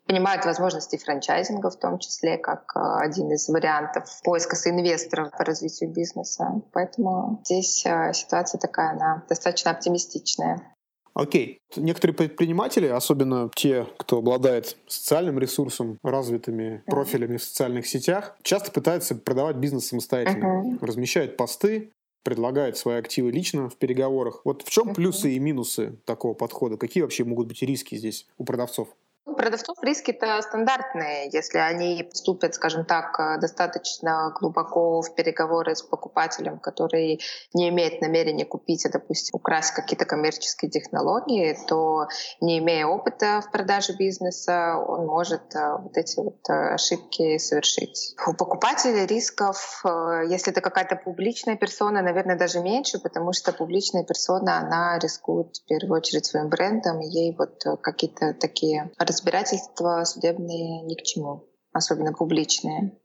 понимают 0.07 0.43
возможности 0.45 0.97
франчайзинга, 0.97 1.69
в 1.69 1.79
том 1.79 1.99
числе 1.99 2.37
как 2.37 2.75
а, 2.75 2.99
один 2.99 3.31
из 3.31 3.47
вариантов 3.47 4.09
поиска 4.23 4.55
соинвесторов 4.55 5.31
по 5.31 5.45
развитию 5.45 5.89
бизнеса. 5.89 6.61
Поэтому 6.73 7.41
здесь 7.45 7.85
ситуация 8.13 8.59
такая, 8.59 8.91
она 8.91 9.23
достаточно 9.29 9.71
оптимистичная. 9.71 10.75
Окей. 11.13 11.59
Некоторые 11.75 12.15
предприниматели, 12.15 12.87
особенно 12.87 13.49
те, 13.55 13.87
кто 13.97 14.17
обладает 14.17 14.77
социальным 14.87 15.39
ресурсом, 15.39 15.97
развитыми 16.03 16.83
профилями 16.85 17.37
в 17.37 17.43
социальных 17.43 17.87
сетях, 17.87 18.37
часто 18.43 18.71
пытаются 18.71 19.15
продавать 19.15 19.57
бизнес 19.57 19.87
самостоятельно. 19.87 20.45
Uh-huh. 20.45 20.85
Размещают 20.85 21.37
посты, 21.37 21.91
предлагают 22.23 22.77
свои 22.77 22.97
активы 22.97 23.31
лично 23.31 23.69
в 23.69 23.75
переговорах. 23.77 24.41
Вот 24.45 24.61
в 24.63 24.69
чем 24.69 24.93
плюсы 24.93 25.33
и 25.33 25.39
минусы 25.39 25.97
такого 26.05 26.33
подхода? 26.33 26.77
Какие 26.77 27.03
вообще 27.03 27.23
могут 27.23 27.47
быть 27.47 27.61
риски 27.61 27.95
здесь 27.95 28.27
у 28.37 28.45
продавцов? 28.45 28.89
Продавцов 29.23 29.77
риски-то 29.83 30.41
стандартные, 30.41 31.29
если 31.31 31.59
они 31.59 32.01
поступят, 32.03 32.55
скажем 32.55 32.85
так, 32.85 33.19
э, 33.19 33.39
достаточно 33.39 34.33
глубоко 34.39 35.03
в 35.03 35.13
переговоры 35.13 35.75
с 35.75 35.83
покупателем, 35.83 36.57
который 36.57 37.21
не 37.53 37.69
имеет 37.69 38.01
намерения 38.01 38.45
купить, 38.45 38.83
а, 38.87 38.89
допустим, 38.89 39.35
украсть 39.35 39.75
какие-то 39.75 40.05
коммерческие 40.05 40.71
технологии, 40.71 41.55
то 41.67 42.07
не 42.41 42.57
имея 42.57 42.87
опыта 42.87 43.43
в 43.47 43.51
продаже 43.51 43.93
бизнеса, 43.95 44.77
он 44.77 45.05
может 45.05 45.55
э, 45.55 45.77
вот 45.77 45.95
эти 45.97 46.19
вот 46.19 46.39
э, 46.49 46.73
ошибки 46.73 47.37
совершить. 47.37 48.15
У 48.25 48.33
покупателя 48.33 49.05
рисков, 49.05 49.83
если 50.27 50.51
это 50.51 50.61
какая-то 50.61 50.95
публичная 50.95 51.57
персона, 51.57 52.01
наверное, 52.01 52.37
даже 52.37 52.59
меньше, 52.59 52.97
потому 52.97 53.33
что 53.33 53.53
публичная 53.53 54.03
персона, 54.03 54.57
она 54.57 54.97
рискует 54.97 55.57
в 55.57 55.65
первую 55.65 55.97
очередь 55.97 56.25
своим 56.25 56.49
брендом, 56.49 57.01
и 57.01 57.05
ей 57.05 57.35
вот 57.37 57.63
какие-то 57.81 58.33
такие 58.33 58.89
разбирательства 59.11 60.03
судебные 60.05 60.83
ни 60.83 60.95
к 60.95 61.03
чему, 61.03 61.47
особенно 61.73 62.13
публичные. 62.13 62.97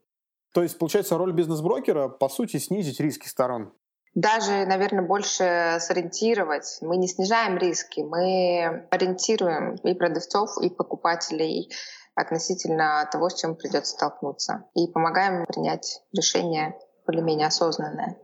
То 0.55 0.63
есть, 0.63 0.79
получается, 0.79 1.19
роль 1.19 1.33
бизнес-брокера, 1.33 2.09
по 2.09 2.29
сути, 2.29 2.57
снизить 2.59 3.01
риски 3.01 3.27
сторон? 3.29 3.73
Даже, 4.15 4.65
наверное, 4.65 5.05
больше 5.05 5.77
сориентировать. 5.81 6.79
Мы 6.81 6.97
не 6.97 7.07
снижаем 7.07 7.59
риски, 7.59 8.01
мы 8.01 8.87
ориентируем 8.91 9.75
и 9.75 9.93
продавцов, 9.93 10.57
и 10.63 10.71
покупателей 10.71 11.71
относительно 12.15 13.07
того, 13.13 13.29
с 13.29 13.35
чем 13.35 13.57
придется 13.57 13.93
столкнуться. 13.93 14.65
И 14.75 14.87
помогаем 14.87 15.45
принять 15.45 16.01
решение 16.15 16.79
более-менее 17.07 17.49
осознанное. 17.49 18.17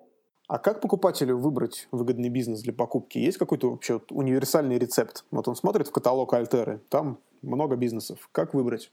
А 0.48 0.58
как 0.58 0.80
покупателю 0.80 1.38
выбрать 1.38 1.88
выгодный 1.92 2.30
бизнес 2.30 2.62
для 2.62 2.72
покупки? 2.72 3.18
Есть 3.18 3.36
какой-то 3.36 3.70
вообще 3.70 4.00
универсальный 4.10 4.78
рецепт? 4.78 5.24
Вот 5.30 5.46
он 5.46 5.56
смотрит 5.56 5.88
в 5.88 5.92
каталог 5.92 6.32
Альтеры, 6.32 6.78
там 6.88 7.20
много 7.42 7.76
бизнесов. 7.76 8.28
Как 8.32 8.54
выбрать? 8.54 8.92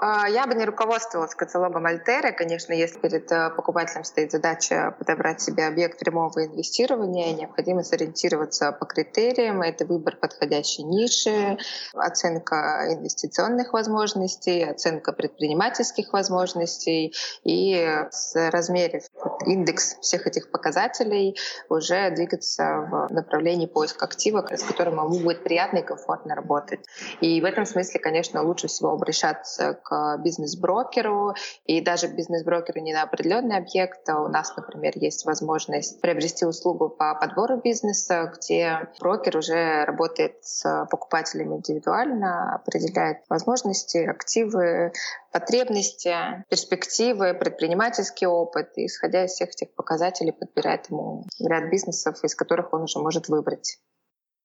А, 0.00 0.28
я 0.28 0.46
бы 0.46 0.54
не 0.54 0.64
руководствовалась 0.64 1.34
каталогом 1.34 1.86
Альтеры. 1.86 2.32
Конечно, 2.32 2.72
если 2.72 2.98
перед 2.98 3.30
э, 3.32 3.50
покупателем 3.50 4.04
стоит 4.04 4.30
задача 4.30 4.94
подобрать 4.96 5.40
себе 5.40 5.66
объект 5.66 5.98
прямого 5.98 6.46
инвестирования, 6.46 7.34
необходимо 7.34 7.82
сориентироваться 7.82 8.70
по 8.70 8.86
критериям. 8.86 9.60
Это 9.62 9.86
выбор 9.86 10.16
подходящей 10.16 10.84
ниши, 10.84 11.58
оценка 11.94 12.86
инвестиционных 12.92 13.72
возможностей, 13.72 14.62
оценка 14.62 15.12
предпринимательских 15.12 16.12
возможностей 16.12 17.14
и 17.42 17.74
с 18.10 18.50
размерив 18.50 19.04
индекс 19.46 19.96
всех 20.00 20.26
этих 20.28 20.52
показателей 20.52 21.36
уже 21.68 22.10
двигаться 22.10 22.86
в 22.88 23.12
направлении 23.12 23.66
поиска 23.66 24.04
актива, 24.04 24.46
с 24.48 24.62
которым 24.62 24.94
ему 24.94 25.18
будет 25.20 25.42
приятно 25.42 25.78
и 25.78 25.82
комфортно 25.82 26.36
работать. 26.36 26.80
И 27.20 27.40
в 27.40 27.44
этом 27.44 27.66
смысле, 27.66 27.98
конечно, 27.98 28.42
лучше 28.42 28.68
всего 28.68 28.92
обращаться 28.92 29.77
к 29.82 30.18
бизнес-брокеру, 30.18 31.34
и 31.64 31.80
даже 31.80 32.08
бизнес-брокеру 32.08 32.80
не 32.80 32.92
на 32.92 33.02
определенный 33.02 33.56
объект. 33.56 34.08
У 34.08 34.28
нас, 34.28 34.56
например, 34.56 34.92
есть 34.96 35.24
возможность 35.24 36.00
приобрести 36.00 36.44
услугу 36.44 36.88
по 36.88 37.14
подбору 37.14 37.60
бизнеса, 37.62 38.32
где 38.36 38.88
брокер 39.00 39.36
уже 39.36 39.84
работает 39.84 40.36
с 40.42 40.86
покупателями 40.90 41.56
индивидуально, 41.56 42.54
определяет 42.54 43.18
возможности, 43.28 43.98
активы, 43.98 44.92
потребности, 45.32 46.14
перспективы, 46.48 47.34
предпринимательский 47.34 48.26
опыт, 48.26 48.70
и 48.76 48.86
исходя 48.86 49.24
из 49.24 49.32
всех 49.32 49.50
этих 49.50 49.74
показателей 49.74 50.32
подбирает 50.32 50.90
ему 50.90 51.24
ряд 51.40 51.70
бизнесов, 51.70 52.22
из 52.24 52.34
которых 52.34 52.72
он 52.72 52.82
уже 52.82 52.98
может 52.98 53.28
выбрать. 53.28 53.78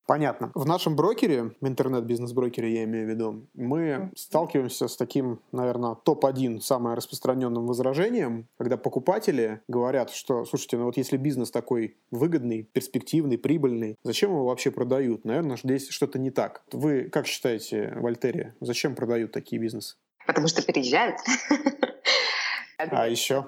Понятно. 0.06 0.52
В 0.54 0.66
нашем 0.66 0.96
брокере, 0.96 1.52
интернет-бизнес-брокере 1.62 2.74
я 2.74 2.84
имею 2.84 3.06
в 3.06 3.10
виду, 3.10 3.46
мы 3.54 4.10
сталкиваемся 4.14 4.86
с 4.88 4.96
таким, 4.96 5.40
наверное, 5.50 5.94
топ-1 5.94 6.60
самым 6.60 6.94
распространенным 6.94 7.66
возражением, 7.66 8.46
когда 8.58 8.76
покупатели 8.76 9.62
говорят, 9.66 10.10
что, 10.10 10.44
слушайте, 10.44 10.76
ну 10.76 10.84
вот 10.84 10.98
если 10.98 11.16
бизнес 11.16 11.50
такой 11.50 11.96
выгодный, 12.10 12.64
перспективный, 12.64 13.38
прибыльный, 13.38 13.96
зачем 14.02 14.30
его 14.30 14.44
вообще 14.44 14.70
продают? 14.70 15.24
Наверное, 15.24 15.56
здесь 15.56 15.88
что-то 15.88 16.18
не 16.18 16.30
так. 16.30 16.62
Вы 16.72 17.04
как 17.04 17.26
считаете, 17.26 17.94
Вольтерия, 17.96 18.54
зачем 18.60 18.94
продают 18.94 19.32
такие 19.32 19.60
бизнесы? 19.60 19.96
Потому 20.26 20.48
что 20.48 20.62
переезжают. 20.62 21.16
А 22.78 23.08
еще? 23.08 23.46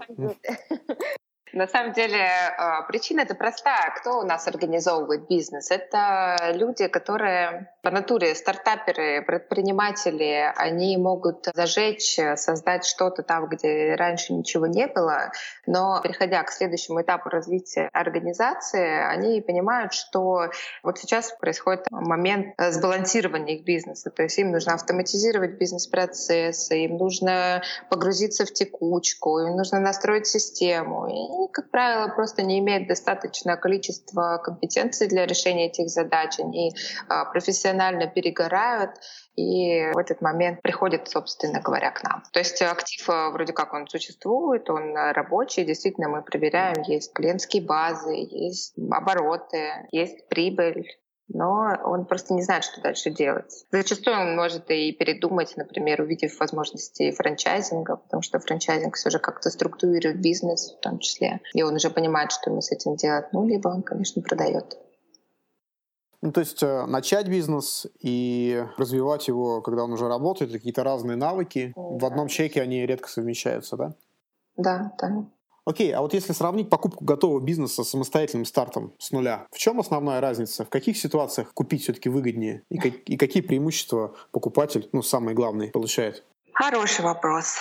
На 1.52 1.68
самом 1.68 1.92
деле 1.92 2.26
а, 2.59 2.82
причина 2.82 3.20
это 3.20 3.35
простая. 3.35 3.92
Кто 3.96 4.18
у 4.18 4.22
нас 4.22 4.46
организовывает 4.48 5.28
бизнес? 5.28 5.70
Это 5.70 6.52
люди, 6.54 6.88
которые 6.88 7.72
по 7.82 7.90
натуре 7.92 8.35
стартаперы, 8.35 9.22
предприниматели. 9.22 10.52
Они 10.56 10.96
могут 10.96 11.46
зажечь, 11.54 12.18
создать 12.35 12.85
что-то 12.85 13.22
там, 13.22 13.46
где 13.46 13.94
раньше 13.94 14.32
ничего 14.32 14.66
не 14.66 14.88
было. 14.88 15.30
Но 15.66 16.00
переходя 16.02 16.42
к 16.42 16.50
следующему 16.50 17.02
этапу 17.02 17.28
развития 17.28 17.88
организации, 17.92 19.06
они 19.06 19.40
понимают, 19.40 19.92
что 19.92 20.50
вот 20.82 20.98
сейчас 20.98 21.32
происходит 21.38 21.87
момент 21.92 22.54
сбалансирования 22.59 23.56
их 23.56 23.64
бизнеса. 23.64 24.11
То 24.11 24.24
есть 24.24 24.37
им 24.38 24.50
нужно 24.50 24.74
автоматизировать 24.74 25.59
бизнес-процессы, 25.59 26.85
им 26.85 26.96
нужно 26.96 27.62
погрузиться 27.88 28.44
в 28.46 28.52
текучку, 28.52 29.38
им 29.38 29.56
нужно 29.56 29.78
настроить 29.78 30.26
систему. 30.26 31.06
Как 31.53 31.70
правило, 31.70 32.09
просто 32.09 32.42
не 32.42 32.59
имеют 32.59 32.88
достаточное 32.88 33.57
количество 33.57 34.40
компетенций 34.42 35.09
для 35.09 35.27
решения 35.27 35.68
этих 35.68 35.88
задач. 35.88 36.38
Они 36.38 36.72
а, 37.09 37.25
профессионально 37.27 38.07
перегорают, 38.07 38.92
и 39.37 39.90
в 39.92 39.99
этот 39.99 40.20
момент 40.20 40.62
приходит, 40.62 41.09
собственно 41.09 41.61
говоря, 41.61 41.90
к 41.90 42.03
нам. 42.03 42.22
То 42.33 42.38
есть 42.38 42.61
актив 42.62 43.09
а, 43.09 43.31
вроде 43.31 43.53
как 43.53 43.75
он 43.75 43.87
существует, 43.88 44.68
он 44.70 44.94
рабочий, 44.94 45.64
действительно 45.64 46.09
мы 46.09 46.22
проверяем, 46.22 46.83
есть 46.83 47.12
клиентские 47.12 47.62
базы, 47.62 48.14
есть 48.14 48.75
обороты, 48.90 49.88
есть 49.92 50.29
прибыль, 50.29 50.87
но 51.28 51.76
он 51.84 52.06
просто 52.06 52.34
не 52.34 52.42
знает, 52.42 52.64
что 52.64 52.80
дальше 52.80 53.10
делать. 53.10 53.66
Зачастую 53.70 54.16
он 54.16 54.36
может 54.36 54.70
и 54.70 54.92
передумать, 54.92 55.56
например, 55.56 56.00
увидев 56.00 56.38
возможности 56.38 57.10
франчайзинга, 57.12 57.96
потому 57.96 58.22
что 58.22 58.38
франчайзинг 58.38 58.96
все 58.96 59.10
же 59.10 59.18
как-то 59.18 59.50
структурирует 59.50 60.20
бизнес 60.20 60.74
в 60.76 60.80
том 60.80 60.98
числе, 60.98 61.40
и 61.54 61.62
он 61.62 61.74
уже 61.74 61.90
понимает, 61.90 62.32
что 62.32 62.50
ему 62.50 62.60
с 62.60 62.70
этим 62.70 62.96
делать, 62.96 63.26
ну, 63.32 63.46
либо 63.46 63.68
он, 63.68 63.82
конечно, 63.82 64.22
продает. 64.22 64.78
Ну, 66.22 66.32
то 66.32 66.40
есть 66.40 66.62
э, 66.62 66.86
начать 66.86 67.28
бизнес 67.28 67.86
и 68.00 68.64
развивать 68.78 69.28
его, 69.28 69.60
когда 69.60 69.84
он 69.84 69.92
уже 69.92 70.08
работает, 70.08 70.50
какие-то 70.50 70.82
разные 70.82 71.16
навыки. 71.16 71.72
Да. 71.76 71.82
В 71.82 72.04
одном 72.04 72.28
чеке 72.28 72.62
они 72.62 72.86
редко 72.86 73.08
совмещаются, 73.08 73.76
да? 73.76 73.94
Да, 74.56 74.92
да. 74.98 75.26
Окей, 75.66 75.92
а 75.92 76.00
вот 76.00 76.14
если 76.14 76.33
сравнить 76.33 76.70
покупку 76.70 77.05
готового 77.05 77.40
бизнеса 77.40 77.83
с 77.83 77.90
самостоятельным 77.90 78.44
стартом 78.44 78.94
с 78.98 79.11
нуля, 79.11 79.46
в 79.50 79.59
чем 79.59 79.81
основная 79.81 80.20
разница? 80.20 80.64
В 80.64 80.68
каких 80.68 80.96
ситуациях 80.96 81.52
купить 81.52 81.83
все-таки 81.83 82.09
выгоднее? 82.09 82.62
И, 82.70 82.76
и 82.76 83.16
какие 83.16 83.42
преимущества 83.42 84.14
покупатель, 84.31 84.88
ну, 84.92 85.02
самые 85.02 85.35
главные, 85.35 85.72
получает? 85.72 86.22
Хороший 86.52 87.05
вопрос. 87.05 87.57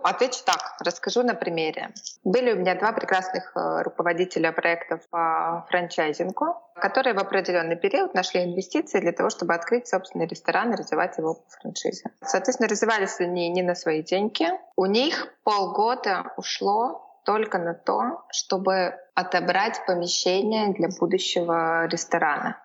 Отвечу 0.00 0.38
так, 0.44 0.76
расскажу 0.78 1.24
на 1.24 1.34
примере. 1.34 1.90
Были 2.22 2.52
у 2.52 2.56
меня 2.56 2.76
два 2.76 2.92
прекрасных 2.92 3.50
э, 3.56 3.82
руководителя 3.82 4.52
проектов 4.52 5.00
по 5.10 5.66
франчайзингу, 5.68 6.56
которые 6.76 7.14
в 7.14 7.18
определенный 7.18 7.74
период 7.74 8.14
нашли 8.14 8.44
инвестиции 8.44 9.00
для 9.00 9.10
того, 9.10 9.30
чтобы 9.30 9.54
открыть 9.54 9.88
собственный 9.88 10.28
ресторан 10.28 10.72
и 10.72 10.76
развивать 10.76 11.18
его 11.18 11.34
по 11.34 11.50
франшизе. 11.60 12.04
Соответственно, 12.22 12.68
развивались 12.68 13.18
они 13.18 13.48
не 13.48 13.62
на 13.62 13.74
свои 13.74 14.04
деньги. 14.04 14.46
У 14.76 14.86
них 14.86 15.34
полгода 15.42 16.32
ушло 16.36 17.07
только 17.28 17.58
на 17.58 17.74
то, 17.74 18.24
чтобы 18.32 18.94
отобрать 19.14 19.82
помещение 19.86 20.72
для 20.72 20.88
будущего 20.98 21.84
ресторана. 21.84 22.56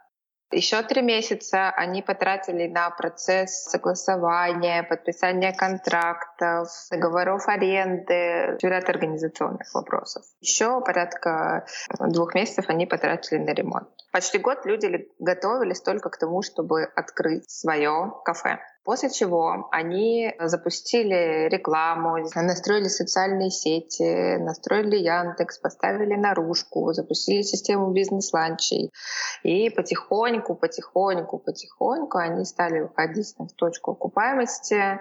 Еще 0.54 0.82
три 0.84 1.02
месяца 1.02 1.70
они 1.72 2.02
потратили 2.02 2.68
на 2.70 2.90
процесс 2.92 3.66
согласования, 3.66 4.84
подписания 4.84 5.52
контрактов, 5.52 6.70
договоров 6.90 7.50
аренды, 7.50 8.58
ряд 8.62 8.88
организационных 8.88 9.68
вопросов. 9.74 10.24
Еще 10.40 10.80
порядка 10.80 11.66
двух 12.00 12.34
месяцев 12.34 12.70
они 12.70 12.86
потратили 12.86 13.40
на 13.40 13.54
ремонт. 13.54 13.90
Почти 14.14 14.38
год 14.38 14.66
люди 14.66 15.10
готовились 15.20 15.82
только 15.82 16.10
к 16.10 16.18
тому, 16.18 16.42
чтобы 16.42 16.84
открыть 16.96 17.50
свое 17.50 18.14
кафе. 18.24 18.60
После 18.84 19.10
чего 19.10 19.70
они 19.72 20.34
запустили 20.40 21.48
рекламу, 21.48 22.18
настроили 22.36 22.90
социальные 22.90 23.50
сети, 23.50 24.38
настроили 24.38 24.98
Яндекс, 24.98 25.58
поставили 25.58 26.16
наружку, 26.16 26.92
запустили 26.92 27.44
систему 27.44 27.92
бизнес-ланчей. 27.92 28.92
И 29.44 29.70
потихоньку, 29.70 30.56
потихоньку, 30.56 31.38
потихоньку 31.38 32.18
они 32.18 32.44
стали 32.44 32.82
выходить 32.82 33.34
в 33.38 33.54
точку 33.56 33.92
окупаемости, 33.92 35.00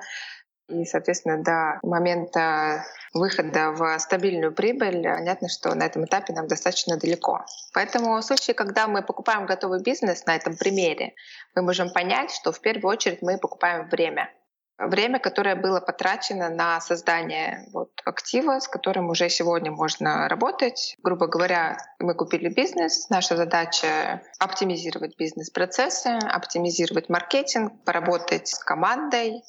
и, 0.73 0.85
соответственно, 0.85 1.43
до 1.43 1.79
момента 1.83 2.85
выхода 3.15 3.73
в 3.73 3.99
стабильную 3.99 4.53
прибыль, 4.53 5.03
понятно, 5.03 5.49
что 5.49 5.75
на 5.75 5.85
этом 5.85 6.05
этапе 6.05 6.33
нам 6.33 6.47
достаточно 6.47 6.97
далеко. 6.97 7.45
Поэтому 7.75 8.17
в 8.17 8.23
случае, 8.23 8.55
когда 8.55 8.87
мы 8.87 9.03
покупаем 9.03 9.47
готовый 9.47 9.83
бизнес 9.83 10.25
на 10.27 10.37
этом 10.37 10.57
примере, 10.57 11.15
мы 11.55 11.63
можем 11.63 11.91
понять, 11.91 12.31
что 12.31 12.53
в 12.53 12.61
первую 12.61 12.91
очередь 12.93 13.23
мы 13.23 13.39
покупаем 13.39 13.89
время. 13.89 14.31
Время, 14.79 15.21
которое 15.21 15.55
было 15.55 15.81
потрачено 15.81 16.49
на 16.49 16.81
создание 16.81 17.69
вот, 17.73 17.91
актива, 18.05 18.59
с 18.59 18.67
которым 18.67 19.11
уже 19.11 19.29
сегодня 19.29 19.71
можно 19.71 20.29
работать. 20.29 20.97
Грубо 21.03 21.29
говоря, 21.29 21.77
мы 22.01 22.15
купили 22.15 22.49
бизнес. 22.49 23.09
Наша 23.11 23.37
задача— 23.37 24.23
оптимизировать 24.41 25.17
бизнес-процессы, 25.17 26.09
оптимизировать 26.09 27.09
маркетинг, 27.09 27.85
поработать 27.85 28.49
с 28.49 28.59
командой, 28.59 29.45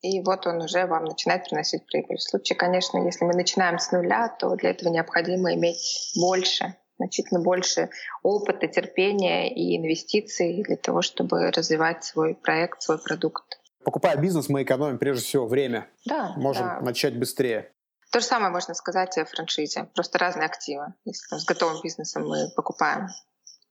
и 0.00 0.20
вот 0.22 0.46
он 0.46 0.62
уже 0.62 0.86
вам 0.86 1.04
начинает 1.04 1.48
приносить 1.48 1.86
прибыль. 1.86 2.18
В 2.18 2.22
случае, 2.22 2.56
конечно, 2.56 2.98
если 2.98 3.24
мы 3.24 3.34
начинаем 3.34 3.78
с 3.78 3.90
нуля, 3.90 4.28
то 4.28 4.54
для 4.54 4.70
этого 4.70 4.90
необходимо 4.90 5.54
иметь 5.54 6.12
больше, 6.16 6.76
значительно 6.98 7.40
больше 7.40 7.90
опыта, 8.22 8.68
терпения 8.68 9.52
и 9.52 9.76
инвестиций 9.76 10.62
для 10.62 10.76
того, 10.76 11.02
чтобы 11.02 11.50
развивать 11.50 12.04
свой 12.04 12.34
проект, 12.34 12.82
свой 12.82 12.98
продукт. 12.98 13.58
Покупая 13.84 14.16
бизнес, 14.16 14.48
мы 14.48 14.62
экономим 14.62 14.98
прежде 14.98 15.24
всего 15.24 15.46
время. 15.46 15.88
Да. 16.04 16.34
Можем 16.36 16.66
да. 16.66 16.80
начать 16.80 17.18
быстрее. 17.18 17.72
То 18.12 18.20
же 18.20 18.26
самое 18.26 18.50
можно 18.50 18.74
сказать 18.74 19.18
о 19.18 19.24
франшизе. 19.24 19.88
Просто 19.94 20.18
разные 20.18 20.46
активы. 20.46 20.94
Если 21.04 21.28
там, 21.28 21.38
с 21.38 21.44
готовым 21.44 21.82
бизнесом 21.82 22.26
мы 22.26 22.50
покупаем 22.54 23.08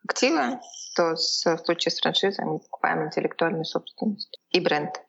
активы, 0.08 0.60
то 0.96 1.16
в 1.16 1.18
случае 1.18 1.92
с 1.92 2.00
франшизой 2.00 2.46
мы 2.46 2.60
покупаем 2.60 3.06
интеллектуальную 3.06 3.66
собственность 3.66 4.40
и 4.50 4.60
бренд 4.60 5.02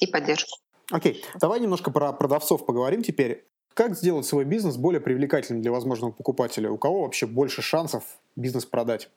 и 0.00 0.06
поддержку. 0.06 0.58
Окей, 0.90 1.24
давай 1.40 1.60
немножко 1.60 1.90
про 1.90 2.12
продавцов 2.12 2.64
поговорим 2.64 3.02
теперь. 3.02 3.46
Как 3.74 3.94
сделать 3.94 4.26
свой 4.26 4.44
бизнес 4.44 4.76
более 4.76 5.00
привлекательным 5.00 5.62
для 5.62 5.70
возможного 5.70 6.10
покупателя? 6.10 6.70
У 6.70 6.78
кого 6.78 7.02
вообще 7.02 7.26
больше 7.26 7.62
шансов 7.62 8.02
бизнес 8.34 8.66
продать? 8.66 9.10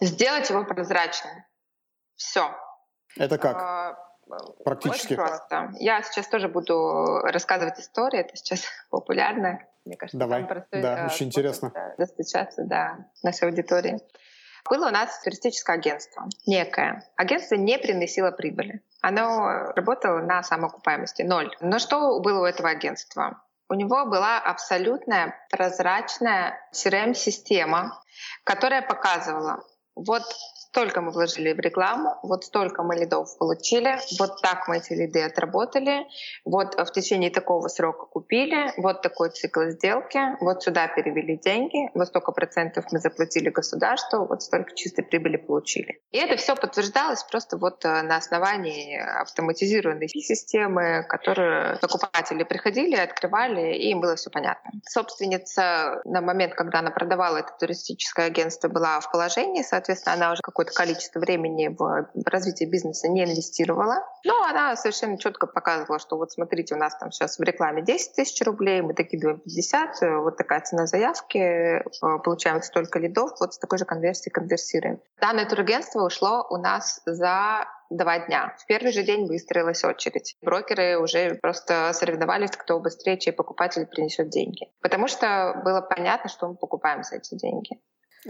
Сделать 0.00 0.48
его 0.48 0.64
прозрачным. 0.64 1.44
Все. 2.16 2.54
Это 3.16 3.36
как? 3.36 3.56
А, 3.56 4.12
Практически. 4.64 5.14
Очень 5.14 5.16
просто. 5.16 5.72
Я 5.78 6.02
сейчас 6.02 6.28
тоже 6.28 6.48
буду 6.48 7.20
рассказывать 7.22 7.78
истории. 7.78 8.20
Это 8.20 8.36
сейчас 8.36 8.64
популярно. 8.90 9.60
Мне 9.84 9.96
кажется, 9.96 10.18
Давай. 10.18 10.44
Простой, 10.44 10.80
да, 10.80 11.08
очень 11.12 11.26
интересно. 11.26 11.72
Достучаться 11.98 12.64
до 12.64 13.04
нашей 13.22 13.48
аудитории. 13.48 14.00
Было 14.72 14.86
у 14.86 14.90
нас 14.90 15.20
туристическое 15.20 15.76
агентство 15.76 16.30
некое. 16.46 17.06
Агентство 17.16 17.56
не 17.56 17.76
приносило 17.76 18.30
прибыли. 18.30 18.80
Оно 19.02 19.70
работало 19.76 20.20
на 20.22 20.42
самоокупаемости, 20.42 21.20
ноль. 21.20 21.54
Но 21.60 21.78
что 21.78 22.20
было 22.20 22.40
у 22.40 22.44
этого 22.46 22.70
агентства? 22.70 23.42
У 23.68 23.74
него 23.74 24.06
была 24.06 24.38
абсолютная 24.38 25.34
прозрачная 25.50 26.58
CRM-система, 26.72 28.02
которая 28.44 28.80
показывала, 28.80 29.62
вот 29.94 30.22
столько 30.72 31.02
мы 31.02 31.12
вложили 31.12 31.52
в 31.52 31.60
рекламу, 31.60 32.16
вот 32.22 32.44
столько 32.44 32.82
мы 32.82 32.96
лидов 32.96 33.36
получили, 33.36 33.98
вот 34.18 34.40
так 34.40 34.68
мы 34.68 34.78
эти 34.78 34.94
лиды 34.94 35.22
отработали, 35.22 36.06
вот 36.46 36.74
в 36.74 36.90
течение 36.92 37.30
такого 37.30 37.68
срока 37.68 38.06
купили, 38.06 38.72
вот 38.78 39.02
такой 39.02 39.28
цикл 39.28 39.64
сделки, 39.64 40.18
вот 40.40 40.62
сюда 40.62 40.88
перевели 40.88 41.36
деньги, 41.36 41.90
вот 41.94 42.08
столько 42.08 42.32
процентов 42.32 42.86
мы 42.90 43.00
заплатили 43.00 43.50
государству, 43.50 44.24
вот 44.24 44.42
столько 44.42 44.74
чистой 44.74 45.02
прибыли 45.02 45.36
получили. 45.36 46.00
И 46.10 46.16
это 46.16 46.36
все 46.36 46.56
подтверждалось 46.56 47.22
просто 47.24 47.58
вот 47.58 47.84
э, 47.84 48.00
на 48.02 48.16
основании 48.16 48.96
автоматизированной 48.96 50.08
системы, 50.08 51.04
которые 51.06 51.76
покупатели 51.82 52.44
приходили, 52.44 52.96
открывали, 52.96 53.74
и 53.74 53.90
им 53.90 54.00
было 54.00 54.16
все 54.16 54.30
понятно. 54.30 54.70
Собственница 54.88 56.00
на 56.06 56.22
момент, 56.22 56.54
когда 56.54 56.78
она 56.78 56.90
продавала 56.90 57.36
это 57.36 57.52
туристическое 57.60 58.28
агентство, 58.28 58.68
была 58.68 59.00
в 59.00 59.12
положении, 59.12 59.60
соответственно, 59.60 60.14
она 60.14 60.32
уже 60.32 60.40
какой 60.42 60.61
какое-то 60.62 60.72
количество 60.74 61.20
времени 61.20 61.68
в 61.68 62.26
развитие 62.26 62.68
бизнеса 62.68 63.08
не 63.08 63.24
инвестировала. 63.24 64.04
Но 64.24 64.42
она 64.44 64.76
совершенно 64.76 65.18
четко 65.18 65.46
показывала, 65.46 65.98
что 65.98 66.16
вот 66.16 66.32
смотрите, 66.32 66.74
у 66.74 66.78
нас 66.78 66.96
там 66.96 67.10
сейчас 67.10 67.38
в 67.38 67.42
рекламе 67.42 67.82
10 67.82 68.14
тысяч 68.14 68.44
рублей, 68.44 68.80
мы 68.82 68.94
докидываем 68.94 69.40
50, 69.40 70.22
вот 70.22 70.36
такая 70.36 70.60
цена 70.60 70.86
заявки, 70.86 71.38
э, 71.38 71.82
получаем 72.00 72.62
столько 72.62 72.98
лидов, 72.98 73.32
вот 73.40 73.54
с 73.54 73.58
такой 73.58 73.78
же 73.78 73.84
конверсией 73.84 74.32
конверсируем. 74.32 75.00
Данное 75.20 75.48
турагентство 75.48 76.04
ушло 76.04 76.46
у 76.50 76.56
нас 76.56 77.00
за 77.04 77.66
два 77.90 78.20
дня. 78.20 78.54
В 78.58 78.66
первый 78.66 78.92
же 78.92 79.02
день 79.02 79.26
выстроилась 79.26 79.84
очередь. 79.84 80.36
Брокеры 80.40 80.98
уже 80.98 81.34
просто 81.34 81.90
соревновались, 81.92 82.52
кто 82.52 82.80
быстрее, 82.80 83.18
чей 83.18 83.32
покупатель 83.32 83.86
принесет 83.86 84.30
деньги. 84.30 84.66
Потому 84.80 85.08
что 85.08 85.60
было 85.64 85.80
понятно, 85.80 86.30
что 86.30 86.48
мы 86.48 86.54
покупаем 86.54 87.02
за 87.02 87.16
эти 87.16 87.34
деньги. 87.34 87.80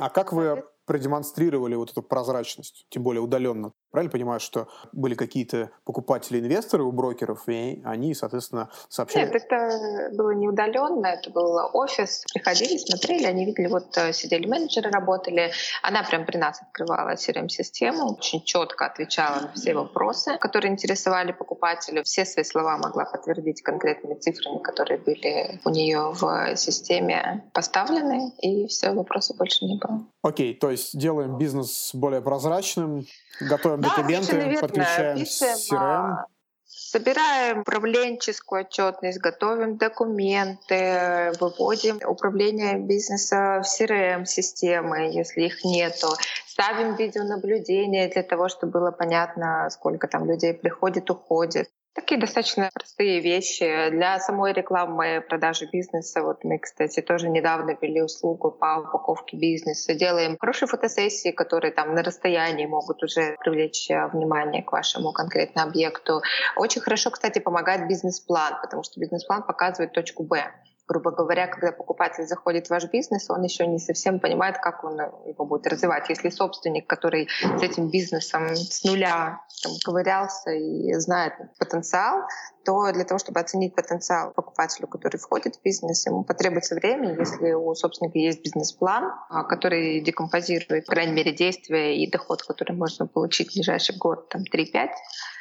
А 0.00 0.08
как 0.08 0.32
вы 0.32 0.64
продемонстрировали 0.86 1.74
вот 1.74 1.90
эту 1.90 2.02
прозрачность, 2.02 2.86
тем 2.90 3.02
более 3.02 3.20
удаленно. 3.20 3.72
Правильно 3.92 4.10
понимаю, 4.10 4.40
что 4.40 4.68
были 4.92 5.14
какие-то 5.14 5.70
покупатели-инвесторы 5.84 6.82
у 6.82 6.92
брокеров, 6.92 7.46
и 7.46 7.82
они, 7.84 8.14
соответственно, 8.14 8.70
сообщали? 8.88 9.26
Нет, 9.26 9.34
это 9.34 10.10
было 10.16 10.30
не 10.30 10.48
удаленно, 10.48 11.08
это 11.08 11.30
был 11.30 11.58
офис. 11.74 12.24
Приходили, 12.32 12.78
смотрели, 12.78 13.26
они 13.26 13.44
видели, 13.44 13.66
вот 13.66 13.94
э, 13.98 14.14
сидели 14.14 14.46
менеджеры, 14.46 14.90
работали. 14.90 15.52
Она 15.82 16.02
прям 16.04 16.24
при 16.24 16.38
нас 16.38 16.62
открывала 16.62 17.14
CRM-систему, 17.14 18.16
очень 18.16 18.42
четко 18.42 18.86
отвечала 18.86 19.40
на 19.40 19.52
все 19.52 19.74
вопросы, 19.74 20.38
которые 20.38 20.72
интересовали 20.72 21.32
покупателя. 21.32 22.02
Все 22.02 22.24
свои 22.24 22.44
слова 22.44 22.78
могла 22.78 23.04
подтвердить 23.04 23.60
конкретными 23.60 24.14
цифрами, 24.14 24.62
которые 24.62 24.98
были 24.98 25.60
у 25.66 25.70
нее 25.70 26.12
в 26.12 26.56
системе 26.56 27.44
поставлены, 27.52 28.32
и 28.38 28.66
все, 28.68 28.92
вопросов 28.92 29.36
больше 29.36 29.66
не 29.66 29.78
было. 29.78 30.06
Окей, 30.22 30.54
то 30.54 30.70
есть 30.72 30.98
делаем 30.98 31.38
бизнес 31.38 31.90
более 31.94 32.20
прозрачным, 32.20 33.06
готовим 33.40 33.80
да, 33.80 33.88
документы, 33.88 34.58
подключаем 34.60 35.18
Пишем, 35.18 35.48
CRM. 35.48 35.78
А, 35.78 36.26
собираем 36.64 37.60
управленческую 37.60 38.62
отчетность, 38.62 39.18
готовим 39.18 39.76
документы, 39.76 41.32
выводим 41.40 42.00
управление 42.04 42.78
бизнеса 42.78 43.62
в 43.62 43.66
CRM-системы, 43.66 45.10
если 45.12 45.42
их 45.42 45.64
нету. 45.64 46.08
Ставим 46.46 46.96
видеонаблюдение 46.96 48.08
для 48.08 48.22
того, 48.22 48.48
чтобы 48.48 48.72
было 48.72 48.90
понятно, 48.90 49.68
сколько 49.70 50.06
там 50.08 50.26
людей 50.26 50.52
приходит, 50.52 51.10
уходит. 51.10 51.70
Такие 51.94 52.18
достаточно 52.18 52.70
простые 52.72 53.20
вещи. 53.20 53.90
Для 53.90 54.18
самой 54.18 54.54
рекламы 54.54 55.22
продажи 55.28 55.68
бизнеса, 55.70 56.22
вот 56.22 56.42
мы, 56.42 56.58
кстати, 56.58 57.02
тоже 57.02 57.28
недавно 57.28 57.76
ввели 57.78 58.00
услугу 58.00 58.50
по 58.50 58.78
упаковке 58.78 59.36
бизнеса. 59.36 59.94
Делаем 59.94 60.38
хорошие 60.40 60.68
фотосессии, 60.68 61.32
которые 61.32 61.70
там 61.70 61.94
на 61.94 62.02
расстоянии 62.02 62.64
могут 62.64 63.02
уже 63.02 63.36
привлечь 63.40 63.90
э, 63.90 64.06
внимание 64.08 64.62
к 64.62 64.72
вашему 64.72 65.12
конкретному 65.12 65.68
объекту. 65.68 66.22
Очень 66.56 66.80
хорошо, 66.80 67.10
кстати, 67.10 67.40
помогает 67.40 67.86
бизнес-план, 67.86 68.54
потому 68.62 68.82
что 68.84 68.98
бизнес-план 68.98 69.42
показывает 69.42 69.92
точку 69.92 70.22
«Б» 70.22 70.50
грубо 70.88 71.10
говоря, 71.10 71.46
когда 71.46 71.72
покупатель 71.72 72.26
заходит 72.26 72.66
в 72.66 72.70
ваш 72.70 72.84
бизнес, 72.90 73.30
он 73.30 73.42
еще 73.42 73.66
не 73.66 73.78
совсем 73.78 74.20
понимает, 74.20 74.58
как 74.58 74.84
он 74.84 74.98
его 75.26 75.44
будет 75.44 75.66
развивать. 75.66 76.08
Если 76.08 76.28
собственник, 76.30 76.86
который 76.86 77.28
с 77.40 77.62
этим 77.62 77.90
бизнесом 77.90 78.54
с 78.54 78.84
нуля 78.84 79.40
там, 79.62 79.72
ковырялся 79.84 80.50
и 80.50 80.92
знает 80.94 81.34
потенциал, 81.58 82.22
то 82.64 82.92
для 82.92 83.04
того, 83.04 83.18
чтобы 83.18 83.40
оценить 83.40 83.74
потенциал 83.74 84.32
покупателю, 84.32 84.86
который 84.86 85.18
входит 85.18 85.56
в 85.56 85.62
бизнес, 85.62 86.06
ему 86.06 86.24
потребуется 86.24 86.74
время, 86.74 87.18
если 87.18 87.52
у 87.52 87.74
собственника 87.74 88.18
есть 88.18 88.42
бизнес-план, 88.42 89.12
а, 89.30 89.44
который 89.44 90.00
декомпозирует, 90.00 90.86
по 90.86 90.92
крайней 90.92 91.12
мере, 91.12 91.32
действия 91.32 91.96
и 91.96 92.10
доход, 92.10 92.42
который 92.42 92.76
можно 92.76 93.06
получить 93.06 93.50
в 93.50 93.54
ближайший 93.54 93.96
год, 93.96 94.28
там, 94.28 94.42
3-5, 94.42 94.90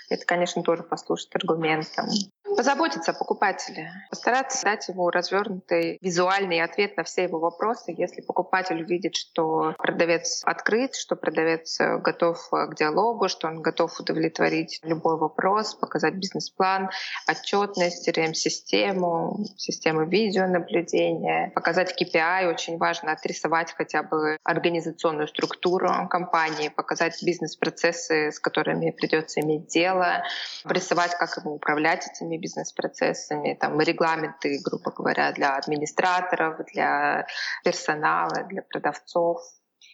это, 0.10 0.26
конечно, 0.26 0.62
тоже 0.62 0.84
послужит 0.84 1.34
аргументом. 1.36 2.08
Позаботиться 2.56 3.12
о 3.12 3.14
покупателе, 3.14 3.92
постараться 4.10 4.64
дать 4.64 4.88
ему 4.90 5.10
развернутый 5.10 5.98
визуальный 6.02 6.62
ответ 6.62 6.98
на 6.98 7.04
все 7.04 7.24
его 7.24 7.40
вопросы. 7.40 7.94
Если 7.98 8.22
покупатель 8.22 8.84
увидит, 8.84 9.16
что 9.16 9.74
продавец 9.78 10.42
открыт, 10.44 10.96
что 10.96 11.16
продавец 11.16 11.80
готов 11.80 12.50
к 12.50 12.76
диалогу, 12.76 13.30
что 13.30 13.48
он 13.48 13.62
готов 13.62 13.98
удовлетворить 14.00 14.80
любой 14.84 15.18
вопрос, 15.18 15.76
показать 15.76 16.16
бизнес-план, 16.16 16.90
отчетность, 17.28 18.08
CRM-систему, 18.08 19.46
систему 19.58 20.06
видеонаблюдения, 20.06 21.52
показать 21.56 21.96
KPI, 22.00 22.50
очень 22.50 22.78
важно 22.78 23.14
отрисовать 23.14 23.72
хотя 23.72 24.04
бы 24.04 24.38
организационную 24.44 25.28
структуру 25.28 25.90
компании, 26.10 26.70
показать 26.70 27.24
бизнес-процессы, 27.24 28.32
с 28.32 28.40
которыми 28.40 28.92
придется 28.92 29.40
иметь 29.42 29.68
дело, 29.68 30.24
обрисовать, 30.64 31.16
как 31.18 31.38
ему 31.38 31.56
управлять 31.56 32.08
этими 32.08 32.41
бизнес-процессами, 32.42 33.58
там, 33.60 33.80
регламенты, 33.80 34.60
грубо 34.64 34.92
говоря, 34.92 35.32
для 35.32 35.56
администраторов, 35.56 36.66
для 36.74 37.26
персонала, 37.64 38.44
для 38.50 38.64
продавцов, 38.64 39.42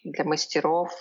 для 0.04 0.24
мастеров. 0.24 0.92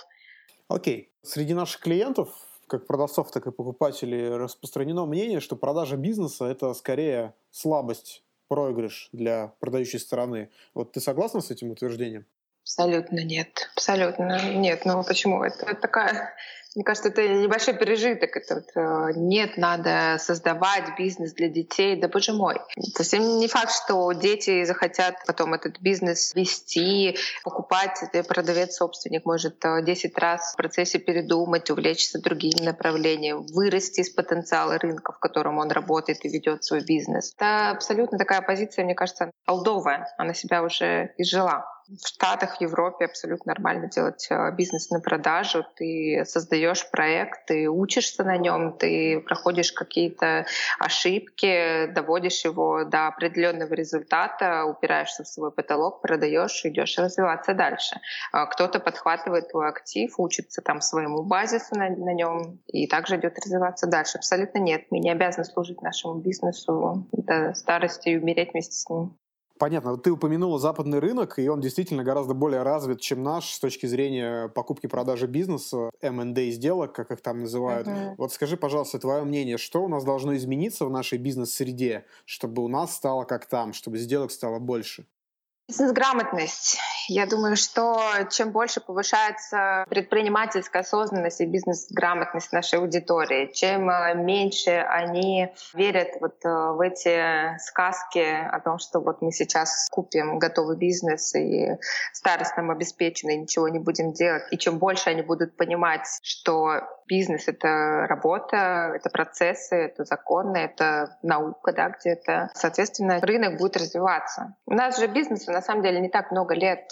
Окей. 0.67 0.99
Okay. 1.01 1.27
Среди 1.27 1.53
наших 1.53 1.81
клиентов, 1.81 2.29
как 2.67 2.85
продавцов, 2.87 3.31
так 3.31 3.47
и 3.47 3.51
покупателей, 3.51 4.29
распространено 4.29 5.05
мнение, 5.05 5.39
что 5.39 5.55
продажа 5.55 5.97
бизнеса– 5.97 6.45
это 6.51 6.73
скорее 6.73 7.33
слабость, 7.51 8.23
проигрыш 8.47 9.09
для 9.11 9.53
продающей 9.59 9.99
стороны. 9.99 10.49
Вот 10.73 10.91
ты 10.91 10.99
согласна 10.99 11.41
с 11.41 11.51
этим 11.51 11.71
утверждением? 11.71 12.25
Абсолютно 12.63 13.23
нет. 13.23 13.69
Абсолютно 13.75 14.53
нет. 14.53 14.83
Ну 14.85 15.03
почему? 15.03 15.43
Это 15.43 15.73
такая 15.75 16.33
мне 16.77 16.83
кажется, 16.83 17.09
это 17.09 17.27
небольшой 17.27 17.73
пережиток. 17.73 18.37
Это 18.37 18.53
вот, 18.53 18.65
э, 18.75 19.13
нет, 19.15 19.57
надо 19.57 20.17
создавать 20.19 20.95
бизнес 20.95 21.33
для 21.33 21.49
детей. 21.49 21.99
Да 21.99 22.07
боже 22.07 22.33
мой. 22.33 22.57
Совсем 22.93 23.39
не 23.39 23.47
факт, 23.47 23.71
что 23.71 24.11
дети 24.11 24.63
захотят 24.63 25.15
потом 25.25 25.55
этот 25.55 25.79
бизнес 25.79 26.35
вести, 26.35 27.17
покупать. 27.43 27.99
Продавец-собственник 28.27 29.25
может 29.25 29.55
10 29.59 30.05
э, 30.05 30.19
раз 30.19 30.53
в 30.53 30.57
процессе 30.57 30.99
передумать, 30.99 31.71
увлечься 31.71 32.21
другим 32.21 32.63
направлением, 32.63 33.47
вырасти 33.47 34.01
из 34.01 34.11
потенциала 34.11 34.77
рынка, 34.77 35.13
в 35.13 35.17
котором 35.17 35.57
он 35.57 35.71
работает 35.71 36.23
и 36.25 36.29
ведет 36.29 36.63
свой 36.63 36.85
бизнес. 36.85 37.33
Это 37.37 37.71
абсолютно 37.71 38.19
такая 38.19 38.43
позиция, 38.43 38.85
мне 38.85 38.93
кажется, 38.93 39.31
алдовая. 39.47 40.13
Она 40.19 40.35
себя 40.35 40.61
уже 40.61 41.11
изжила. 41.17 41.65
В 41.87 42.05
Штатах, 42.05 42.57
в 42.57 42.61
Европе 42.61 43.05
абсолютно 43.05 43.53
нормально 43.53 43.87
делать 43.87 44.27
э, 44.29 44.51
бизнес 44.51 44.89
на 44.89 44.99
продажу. 44.99 45.65
Ты 45.77 46.23
создаешь 46.25 46.89
проект, 46.91 47.45
ты 47.45 47.69
учишься 47.69 48.25
на 48.25 48.35
нем, 48.37 48.77
ты 48.77 49.21
проходишь 49.21 49.71
какие-то 49.71 50.45
ошибки, 50.79 51.87
доводишь 51.87 52.43
его 52.43 52.83
до 52.83 53.07
определенного 53.07 53.73
результата, 53.73 54.65
упираешься 54.65 55.23
в 55.23 55.27
свой 55.29 55.49
потолок, 55.49 56.01
продаешь, 56.01 56.65
идешь 56.65 56.97
развиваться 56.97 57.53
дальше. 57.53 58.01
А 58.33 58.47
кто-то 58.47 58.81
подхватывает 58.81 59.49
твой 59.49 59.69
актив, 59.69 60.13
учится 60.17 60.61
там 60.61 60.81
своему 60.81 61.23
базису 61.23 61.75
на, 61.75 61.89
на 61.89 62.13
нем 62.13 62.59
и 62.67 62.87
также 62.87 63.15
идет 63.15 63.39
развиваться 63.39 63.87
дальше. 63.87 64.17
Абсолютно 64.17 64.59
нет. 64.59 64.87
Мы 64.89 64.99
не 64.99 65.09
обязаны 65.09 65.45
служить 65.45 65.81
нашему 65.81 66.15
бизнесу 66.15 67.07
до 67.13 67.53
старости 67.53 68.09
и 68.09 68.17
умереть 68.17 68.51
вместе 68.51 68.75
с 68.75 68.89
ним. 68.89 69.17
Понятно. 69.57 69.97
Ты 69.97 70.11
упомянула 70.11 70.59
западный 70.59 70.99
рынок, 70.99 71.39
и 71.39 71.47
он 71.47 71.61
действительно 71.61 72.03
гораздо 72.03 72.33
более 72.33 72.63
развит, 72.63 73.01
чем 73.01 73.23
наш 73.23 73.53
с 73.53 73.59
точки 73.59 73.85
зрения 73.85 74.49
покупки-продажи 74.49 75.27
бизнеса, 75.27 75.89
M&A 76.01 76.51
сделок, 76.51 76.93
как 76.93 77.11
их 77.11 77.21
там 77.21 77.41
называют. 77.41 77.87
Uh-huh. 77.87 78.15
Вот 78.17 78.33
скажи, 78.33 78.57
пожалуйста, 78.57 78.99
твое 78.99 79.23
мнение, 79.23 79.57
что 79.57 79.83
у 79.83 79.87
нас 79.87 80.03
должно 80.03 80.35
измениться 80.35 80.85
в 80.85 80.91
нашей 80.91 81.17
бизнес-среде, 81.17 82.05
чтобы 82.25 82.63
у 82.63 82.67
нас 82.67 82.95
стало 82.95 83.23
как 83.23 83.47
там, 83.47 83.73
чтобы 83.73 83.97
сделок 83.97 84.31
стало 84.31 84.59
больше? 84.59 85.05
Бизнес-грамотность. 85.69 86.79
Я 87.09 87.25
думаю, 87.25 87.57
что 87.57 87.99
чем 88.31 88.51
больше 88.51 88.79
повышается 88.79 89.83
предпринимательская 89.89 90.81
осознанность 90.81 91.41
и 91.41 91.45
бизнес-грамотность 91.45 92.53
нашей 92.53 92.79
аудитории, 92.79 93.51
чем 93.53 93.89
э, 93.89 94.15
меньше 94.15 94.69
они 94.71 95.49
верят 95.73 96.21
вот 96.21 96.35
э, 96.45 96.49
в 96.49 96.79
эти 96.79 97.59
сказки 97.59 98.25
о 98.49 98.61
том, 98.61 98.79
что 98.79 99.01
вот 99.01 99.21
мы 99.21 99.33
сейчас 99.33 99.89
купим 99.91 100.39
готовый 100.39 100.77
бизнес 100.77 101.35
и 101.35 101.75
старость 102.13 102.55
нам 102.55 102.71
обеспечена, 102.71 103.31
и 103.31 103.37
ничего 103.39 103.67
не 103.67 103.79
будем 103.79 104.13
делать. 104.13 104.43
И 104.51 104.57
чем 104.57 104.77
больше 104.77 105.09
они 105.09 105.21
будут 105.21 105.57
понимать, 105.57 106.07
что 106.23 106.79
бизнес— 107.07 107.43
это 107.47 108.05
работа, 108.07 108.93
это 108.95 109.09
процессы, 109.09 109.75
это 109.75 110.03
законы, 110.03 110.57
это 110.57 111.17
наука, 111.23 111.73
да, 111.73 111.89
где-то. 111.89 112.51
Соответственно, 112.53 113.19
рынок 113.21 113.57
будет 113.57 113.77
развиваться. 113.77 114.55
У 114.65 114.73
нас 114.73 114.99
же 114.99 115.07
бизнесу 115.07 115.51
на 115.57 115.61
самом 115.61 115.81
деле 115.81 115.99
не 115.99 116.09
так 116.09 116.29
много 116.31 116.53
лет. 116.53 116.87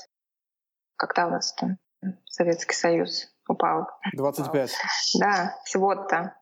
Когда 0.98 1.28
у 1.28 1.30
нас 1.30 1.54
там 1.54 1.78
Советский 2.26 2.74
Союз 2.74 3.28
упал? 3.48 3.88
25. 4.14 4.72
Да, 5.20 5.56
всего-то 5.66 6.36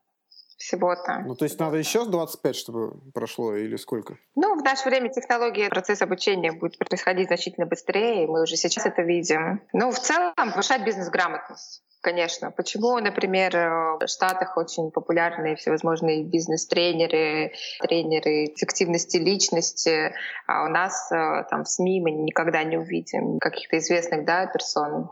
всего-то. 0.57 1.23
Ну, 1.25 1.35
то 1.35 1.45
есть 1.45 1.59
надо 1.59 1.77
еще 1.77 2.05
25, 2.05 2.55
чтобы 2.55 3.11
прошло, 3.13 3.55
или 3.55 3.75
сколько? 3.75 4.17
Ну, 4.35 4.55
в 4.59 4.63
наше 4.63 4.89
время 4.89 5.09
технологии, 5.09 5.69
процесс 5.69 6.01
обучения 6.01 6.51
будет 6.51 6.77
происходить 6.77 7.27
значительно 7.27 7.65
быстрее, 7.65 8.23
и 8.23 8.27
мы 8.27 8.43
уже 8.43 8.55
сейчас 8.55 8.85
это 8.85 9.01
видим. 9.01 9.61
Ну, 9.73 9.91
в 9.91 9.99
целом, 9.99 10.33
повышать 10.35 10.83
бизнес-грамотность. 10.85 11.83
Конечно. 12.03 12.51
Почему, 12.51 12.99
например, 12.99 13.53
в 13.53 14.07
Штатах 14.07 14.57
очень 14.57 14.91
популярны 14.91 15.55
всевозможные 15.55 16.25
бизнес-тренеры, 16.25 17.53
тренеры 17.79 18.47
эффективности 18.47 19.15
личности, 19.15 20.13
а 20.45 20.65
у 20.65 20.67
нас 20.67 21.09
э, 21.13 21.45
там 21.49 21.63
в 21.63 21.69
СМИ 21.69 22.01
мы 22.01 22.11
никогда 22.11 22.61
не 22.65 22.75
увидим 22.75 23.39
каких-то 23.39 23.77
известных 23.77 24.25
да, 24.25 24.47
персон. 24.47 25.11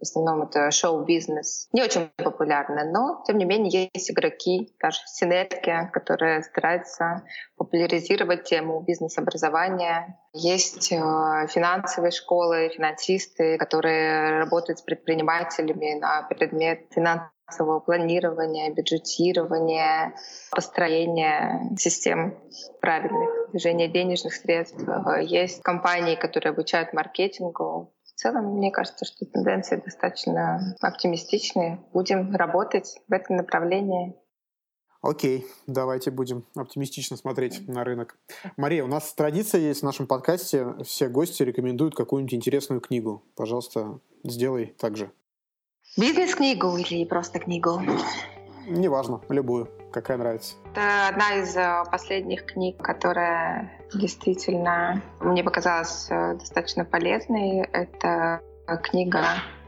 В 0.00 0.02
основном 0.02 0.42
это 0.42 0.70
шоу-бизнес. 0.70 1.68
Не 1.72 1.82
очень 1.82 2.10
популярно, 2.16 2.84
но, 2.90 3.22
тем 3.26 3.36
не 3.36 3.44
менее, 3.44 3.90
есть 3.92 4.10
игроки, 4.10 4.74
даже 4.80 4.98
синергия, 5.04 5.90
которые 5.92 6.42
стараются 6.42 7.22
популяризировать 7.58 8.44
тему 8.44 8.80
бизнес-образования. 8.80 10.18
Есть 10.32 10.90
э, 10.90 10.96
финансовые 10.96 12.12
школы, 12.12 12.70
финансисты, 12.74 13.58
которые 13.58 14.38
работают 14.38 14.78
с 14.78 14.82
предпринимателями 14.82 15.98
на 15.98 16.22
предмет 16.22 16.86
финансового 16.94 17.80
планирования, 17.80 18.72
бюджетирования, 18.72 20.14
построения 20.50 21.74
систем 21.76 22.38
правильных 22.80 23.50
движения 23.50 23.88
денежных 23.88 24.32
средств. 24.32 24.82
Э, 24.88 25.22
есть 25.22 25.62
компании, 25.62 26.14
которые 26.14 26.52
обучают 26.52 26.94
маркетингу, 26.94 27.92
в 28.20 28.22
целом, 28.22 28.58
мне 28.58 28.70
кажется, 28.70 29.06
что 29.06 29.24
тенденции 29.24 29.76
достаточно 29.82 30.76
оптимистичные. 30.82 31.80
Будем 31.94 32.36
работать 32.36 33.00
в 33.08 33.12
этом 33.14 33.36
направлении. 33.36 34.14
Окей, 35.00 35.46
давайте 35.66 36.10
будем 36.10 36.44
оптимистично 36.54 37.16
смотреть 37.16 37.66
на 37.66 37.82
рынок. 37.82 38.18
Мария, 38.58 38.84
у 38.84 38.88
нас 38.88 39.14
традиция 39.14 39.62
есть 39.62 39.80
в 39.80 39.84
нашем 39.84 40.06
подкасте. 40.06 40.74
Все 40.84 41.08
гости 41.08 41.42
рекомендуют 41.42 41.94
какую-нибудь 41.94 42.34
интересную 42.34 42.82
книгу. 42.82 43.22
Пожалуйста, 43.36 44.00
сделай 44.22 44.66
так 44.66 44.98
же. 44.98 45.10
Бизнес-книгу 45.96 46.76
или 46.76 47.06
просто 47.06 47.38
книгу? 47.38 47.80
Неважно, 48.68 49.22
любую, 49.30 49.70
какая 49.90 50.18
нравится. 50.18 50.56
Это 50.72 51.08
одна 51.08 51.36
из 51.36 51.56
э, 51.56 51.84
последних 51.90 52.44
книг, 52.44 52.82
которая 52.82 53.79
действительно 53.94 55.02
мне 55.20 55.42
показалась 55.42 56.06
э, 56.10 56.34
достаточно 56.34 56.84
полезной. 56.84 57.60
Это 57.72 58.40
книга 58.82 59.24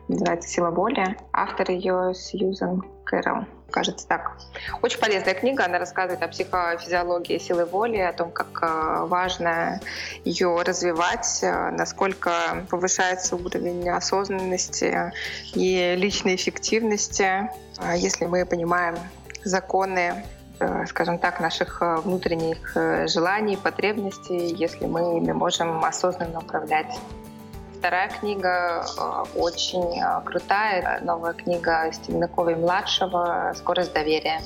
называется 0.09 0.49
«Сила 0.49 0.71
воли». 0.71 1.17
Автор 1.33 1.71
ее 1.71 2.15
Сьюзан 2.15 2.83
Кэрролл. 3.05 3.45
Кажется 3.71 4.07
так. 4.07 4.37
Очень 4.83 5.01
полезная 5.01 5.35
книга. 5.35 5.65
Она 5.65 5.79
рассказывает 5.79 6.23
о 6.23 6.29
психофизиологии 6.29 7.39
силы 7.39 7.65
воли, 7.65 7.99
о 7.99 8.13
том, 8.13 8.31
как 8.31 8.63
э, 8.63 9.07
важно 9.07 9.81
ее 10.25 10.61
развивать, 10.63 11.39
э, 11.43 11.71
насколько 11.71 12.67
повышается 12.69 13.35
уровень 13.37 13.89
осознанности 13.89 15.13
и 15.55 15.95
личной 15.97 16.35
эффективности, 16.35 17.49
э, 17.79 17.97
если 17.97 18.27
мы 18.27 18.45
понимаем 18.45 18.97
законы 19.43 20.23
скажем 20.87 21.19
так, 21.19 21.41
наших 21.41 21.81
внутренних 21.81 22.77
желаний, 23.09 23.57
потребностей, 23.57 24.55
если 24.55 24.87
мы 24.87 25.19
ими 25.19 25.33
можем 25.33 25.85
осознанно 25.85 26.39
управлять. 26.41 26.99
Вторая 27.83 28.11
книга 28.11 28.85
э, 28.97 29.25
очень 29.37 30.01
э, 30.01 30.21
крутая, 30.25 31.01
новая 31.03 31.33
книга 31.33 31.91
Стивена 31.93 32.29
Кови-младшего 32.29 33.53
«Скорость 33.57 33.93
доверия». 33.93 34.41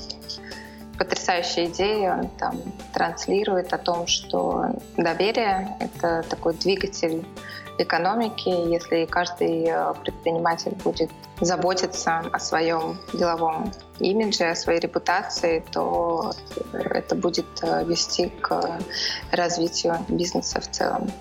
Потрясающая 0.97 1.65
идея, 1.65 2.13
он 2.13 2.29
там 2.29 2.59
транслирует 2.95 3.73
о 3.73 3.77
том, 3.77 4.07
что 4.07 4.65
доверие— 4.97 5.69
это 5.79 6.23
такой 6.27 6.55
двигатель 6.55 7.23
экономики. 7.77 8.49
Если 8.49 9.05
каждый 9.05 9.65
э, 9.67 9.93
предприниматель 10.03 10.73
будет 10.83 11.11
заботиться 11.41 12.19
о 12.31 12.39
своем 12.39 12.97
деловом 13.13 13.71
имидже, 13.99 14.45
о 14.45 14.55
своей 14.55 14.79
репутации, 14.79 15.63
то 15.71 16.33
это 16.73 17.15
будет 17.15 17.45
вести 17.85 18.29
к 18.29 18.79
развитию 19.31 19.97
бизнеса 20.09 20.59
в 20.61 20.69
целом. 20.69 21.11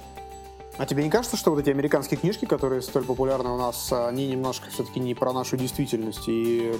А 0.78 0.84
тебе 0.84 1.04
не 1.04 1.10
кажется, 1.10 1.36
что 1.36 1.50
вот 1.50 1.60
эти 1.60 1.70
американские 1.70 2.18
книжки, 2.18 2.44
которые 2.44 2.82
столь 2.82 3.04
популярны 3.04 3.48
у 3.50 3.56
нас, 3.56 3.90
они 3.92 4.26
немножко 4.28 4.68
все-таки 4.70 5.00
не 5.00 5.14
про 5.14 5.32
нашу 5.32 5.56
действительность, 5.56 6.28
и 6.28 6.74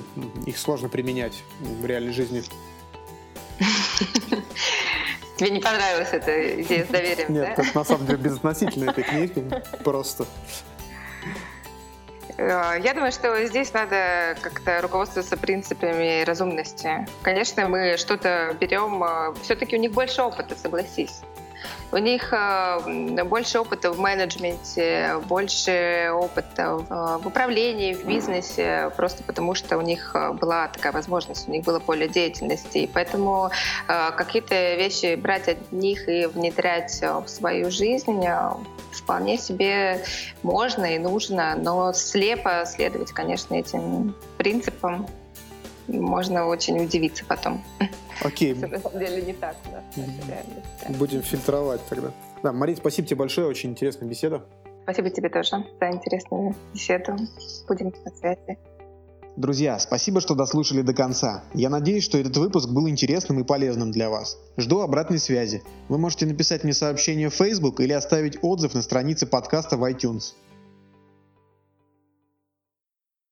их 0.44 0.58
сложно 0.58 0.88
применять 0.88 1.42
в 1.60 1.86
реальной 1.86 2.12
жизни? 2.12 2.42
Тебе 5.36 5.50
не 5.50 5.60
понравилась 5.60 6.08
эта 6.12 6.62
идея 6.62 6.84
с 6.84 6.88
доверием, 6.88 7.32
Нет, 7.32 7.54
да? 7.56 7.64
на 7.74 7.84
самом 7.84 8.06
деле 8.06 8.18
безотносительно 8.18 8.90
этой 8.90 9.04
книги, 9.04 9.44
просто. 9.84 10.24
Э, 12.38 12.76
я 12.82 12.94
думаю, 12.94 13.12
что 13.12 13.44
здесь 13.44 13.72
надо 13.72 14.36
как-то 14.40 14.80
руководствоваться 14.80 15.36
принципами 15.36 16.24
разумности. 16.24 17.06
Конечно, 17.22 17.68
мы 17.68 17.96
что-то 17.98 18.56
берем, 18.58 19.02
э, 19.04 19.34
все-таки 19.42 19.76
у 19.76 19.80
них 19.80 19.92
больше 19.92 20.22
опыта, 20.22 20.56
согласись. 20.56 21.20
У 21.92 21.98
них 21.98 22.32
э, 22.32 23.24
больше 23.24 23.60
опыта 23.60 23.92
в 23.92 23.98
менеджменте, 23.98 25.20
больше 25.28 26.10
опыта 26.12 26.76
в, 26.76 26.92
э, 26.92 27.18
в 27.22 27.26
управлении, 27.26 27.94
в 27.94 28.04
бизнесе, 28.04 28.90
просто 28.96 29.22
потому 29.22 29.54
что 29.54 29.78
у 29.78 29.82
них 29.82 30.10
э, 30.14 30.32
была 30.32 30.68
такая 30.68 30.92
возможность, 30.92 31.48
у 31.48 31.52
них 31.52 31.64
было 31.64 31.78
поле 31.78 32.08
деятельности. 32.08 32.78
И 32.78 32.86
поэтому 32.86 33.50
какие-то 33.86 34.74
вещи 34.74 35.14
брать 35.14 35.48
от 35.48 35.72
них 35.72 36.08
и 36.08 36.26
внедрять 36.26 37.00
в 37.02 37.28
свою 37.28 37.70
жизнь 37.70 38.24
вполне 38.92 39.38
себе 39.38 40.04
можно 40.42 40.84
и 40.84 40.98
нужно, 40.98 41.54
но 41.56 41.92
слепо 41.92 42.64
следовать, 42.66 43.12
конечно, 43.12 43.54
этим 43.54 44.14
принципам 44.38 45.06
можно 45.88 46.46
очень 46.46 46.82
удивиться 46.82 47.24
потом. 47.26 47.62
Окей. 48.22 48.54
на 48.54 48.78
самом 48.78 48.98
деле 48.98 49.22
не 49.22 49.32
так, 49.32 49.56
да. 49.70 49.82
Будем 50.98 51.22
фильтровать 51.22 51.80
тогда. 51.88 52.10
Да, 52.42 52.52
Мария, 52.52 52.76
спасибо 52.76 53.08
тебе 53.08 53.18
большое, 53.18 53.46
очень 53.46 53.70
интересная 53.70 54.08
беседа. 54.08 54.44
Спасибо 54.84 55.10
тебе 55.10 55.28
тоже 55.28 55.50
за 55.80 55.90
интересную 55.90 56.54
беседу. 56.72 57.16
Будем 57.68 57.92
на 58.04 58.10
связи. 58.12 58.58
Друзья, 59.36 59.78
спасибо, 59.78 60.22
что 60.22 60.34
дослушали 60.34 60.80
до 60.80 60.94
конца. 60.94 61.44
Я 61.52 61.68
надеюсь, 61.68 62.04
что 62.04 62.16
этот 62.16 62.36
выпуск 62.38 62.70
был 62.70 62.88
интересным 62.88 63.38
и 63.40 63.44
полезным 63.44 63.90
для 63.90 64.08
вас. 64.08 64.38
Жду 64.56 64.80
обратной 64.80 65.18
связи. 65.18 65.62
Вы 65.88 65.98
можете 65.98 66.24
написать 66.24 66.64
мне 66.64 66.72
сообщение 66.72 67.28
в 67.28 67.34
Facebook 67.34 67.80
или 67.80 67.92
оставить 67.92 68.38
отзыв 68.40 68.72
на 68.72 68.80
странице 68.80 69.26
подкаста 69.26 69.76
в 69.76 69.84
iTunes. 69.84 70.32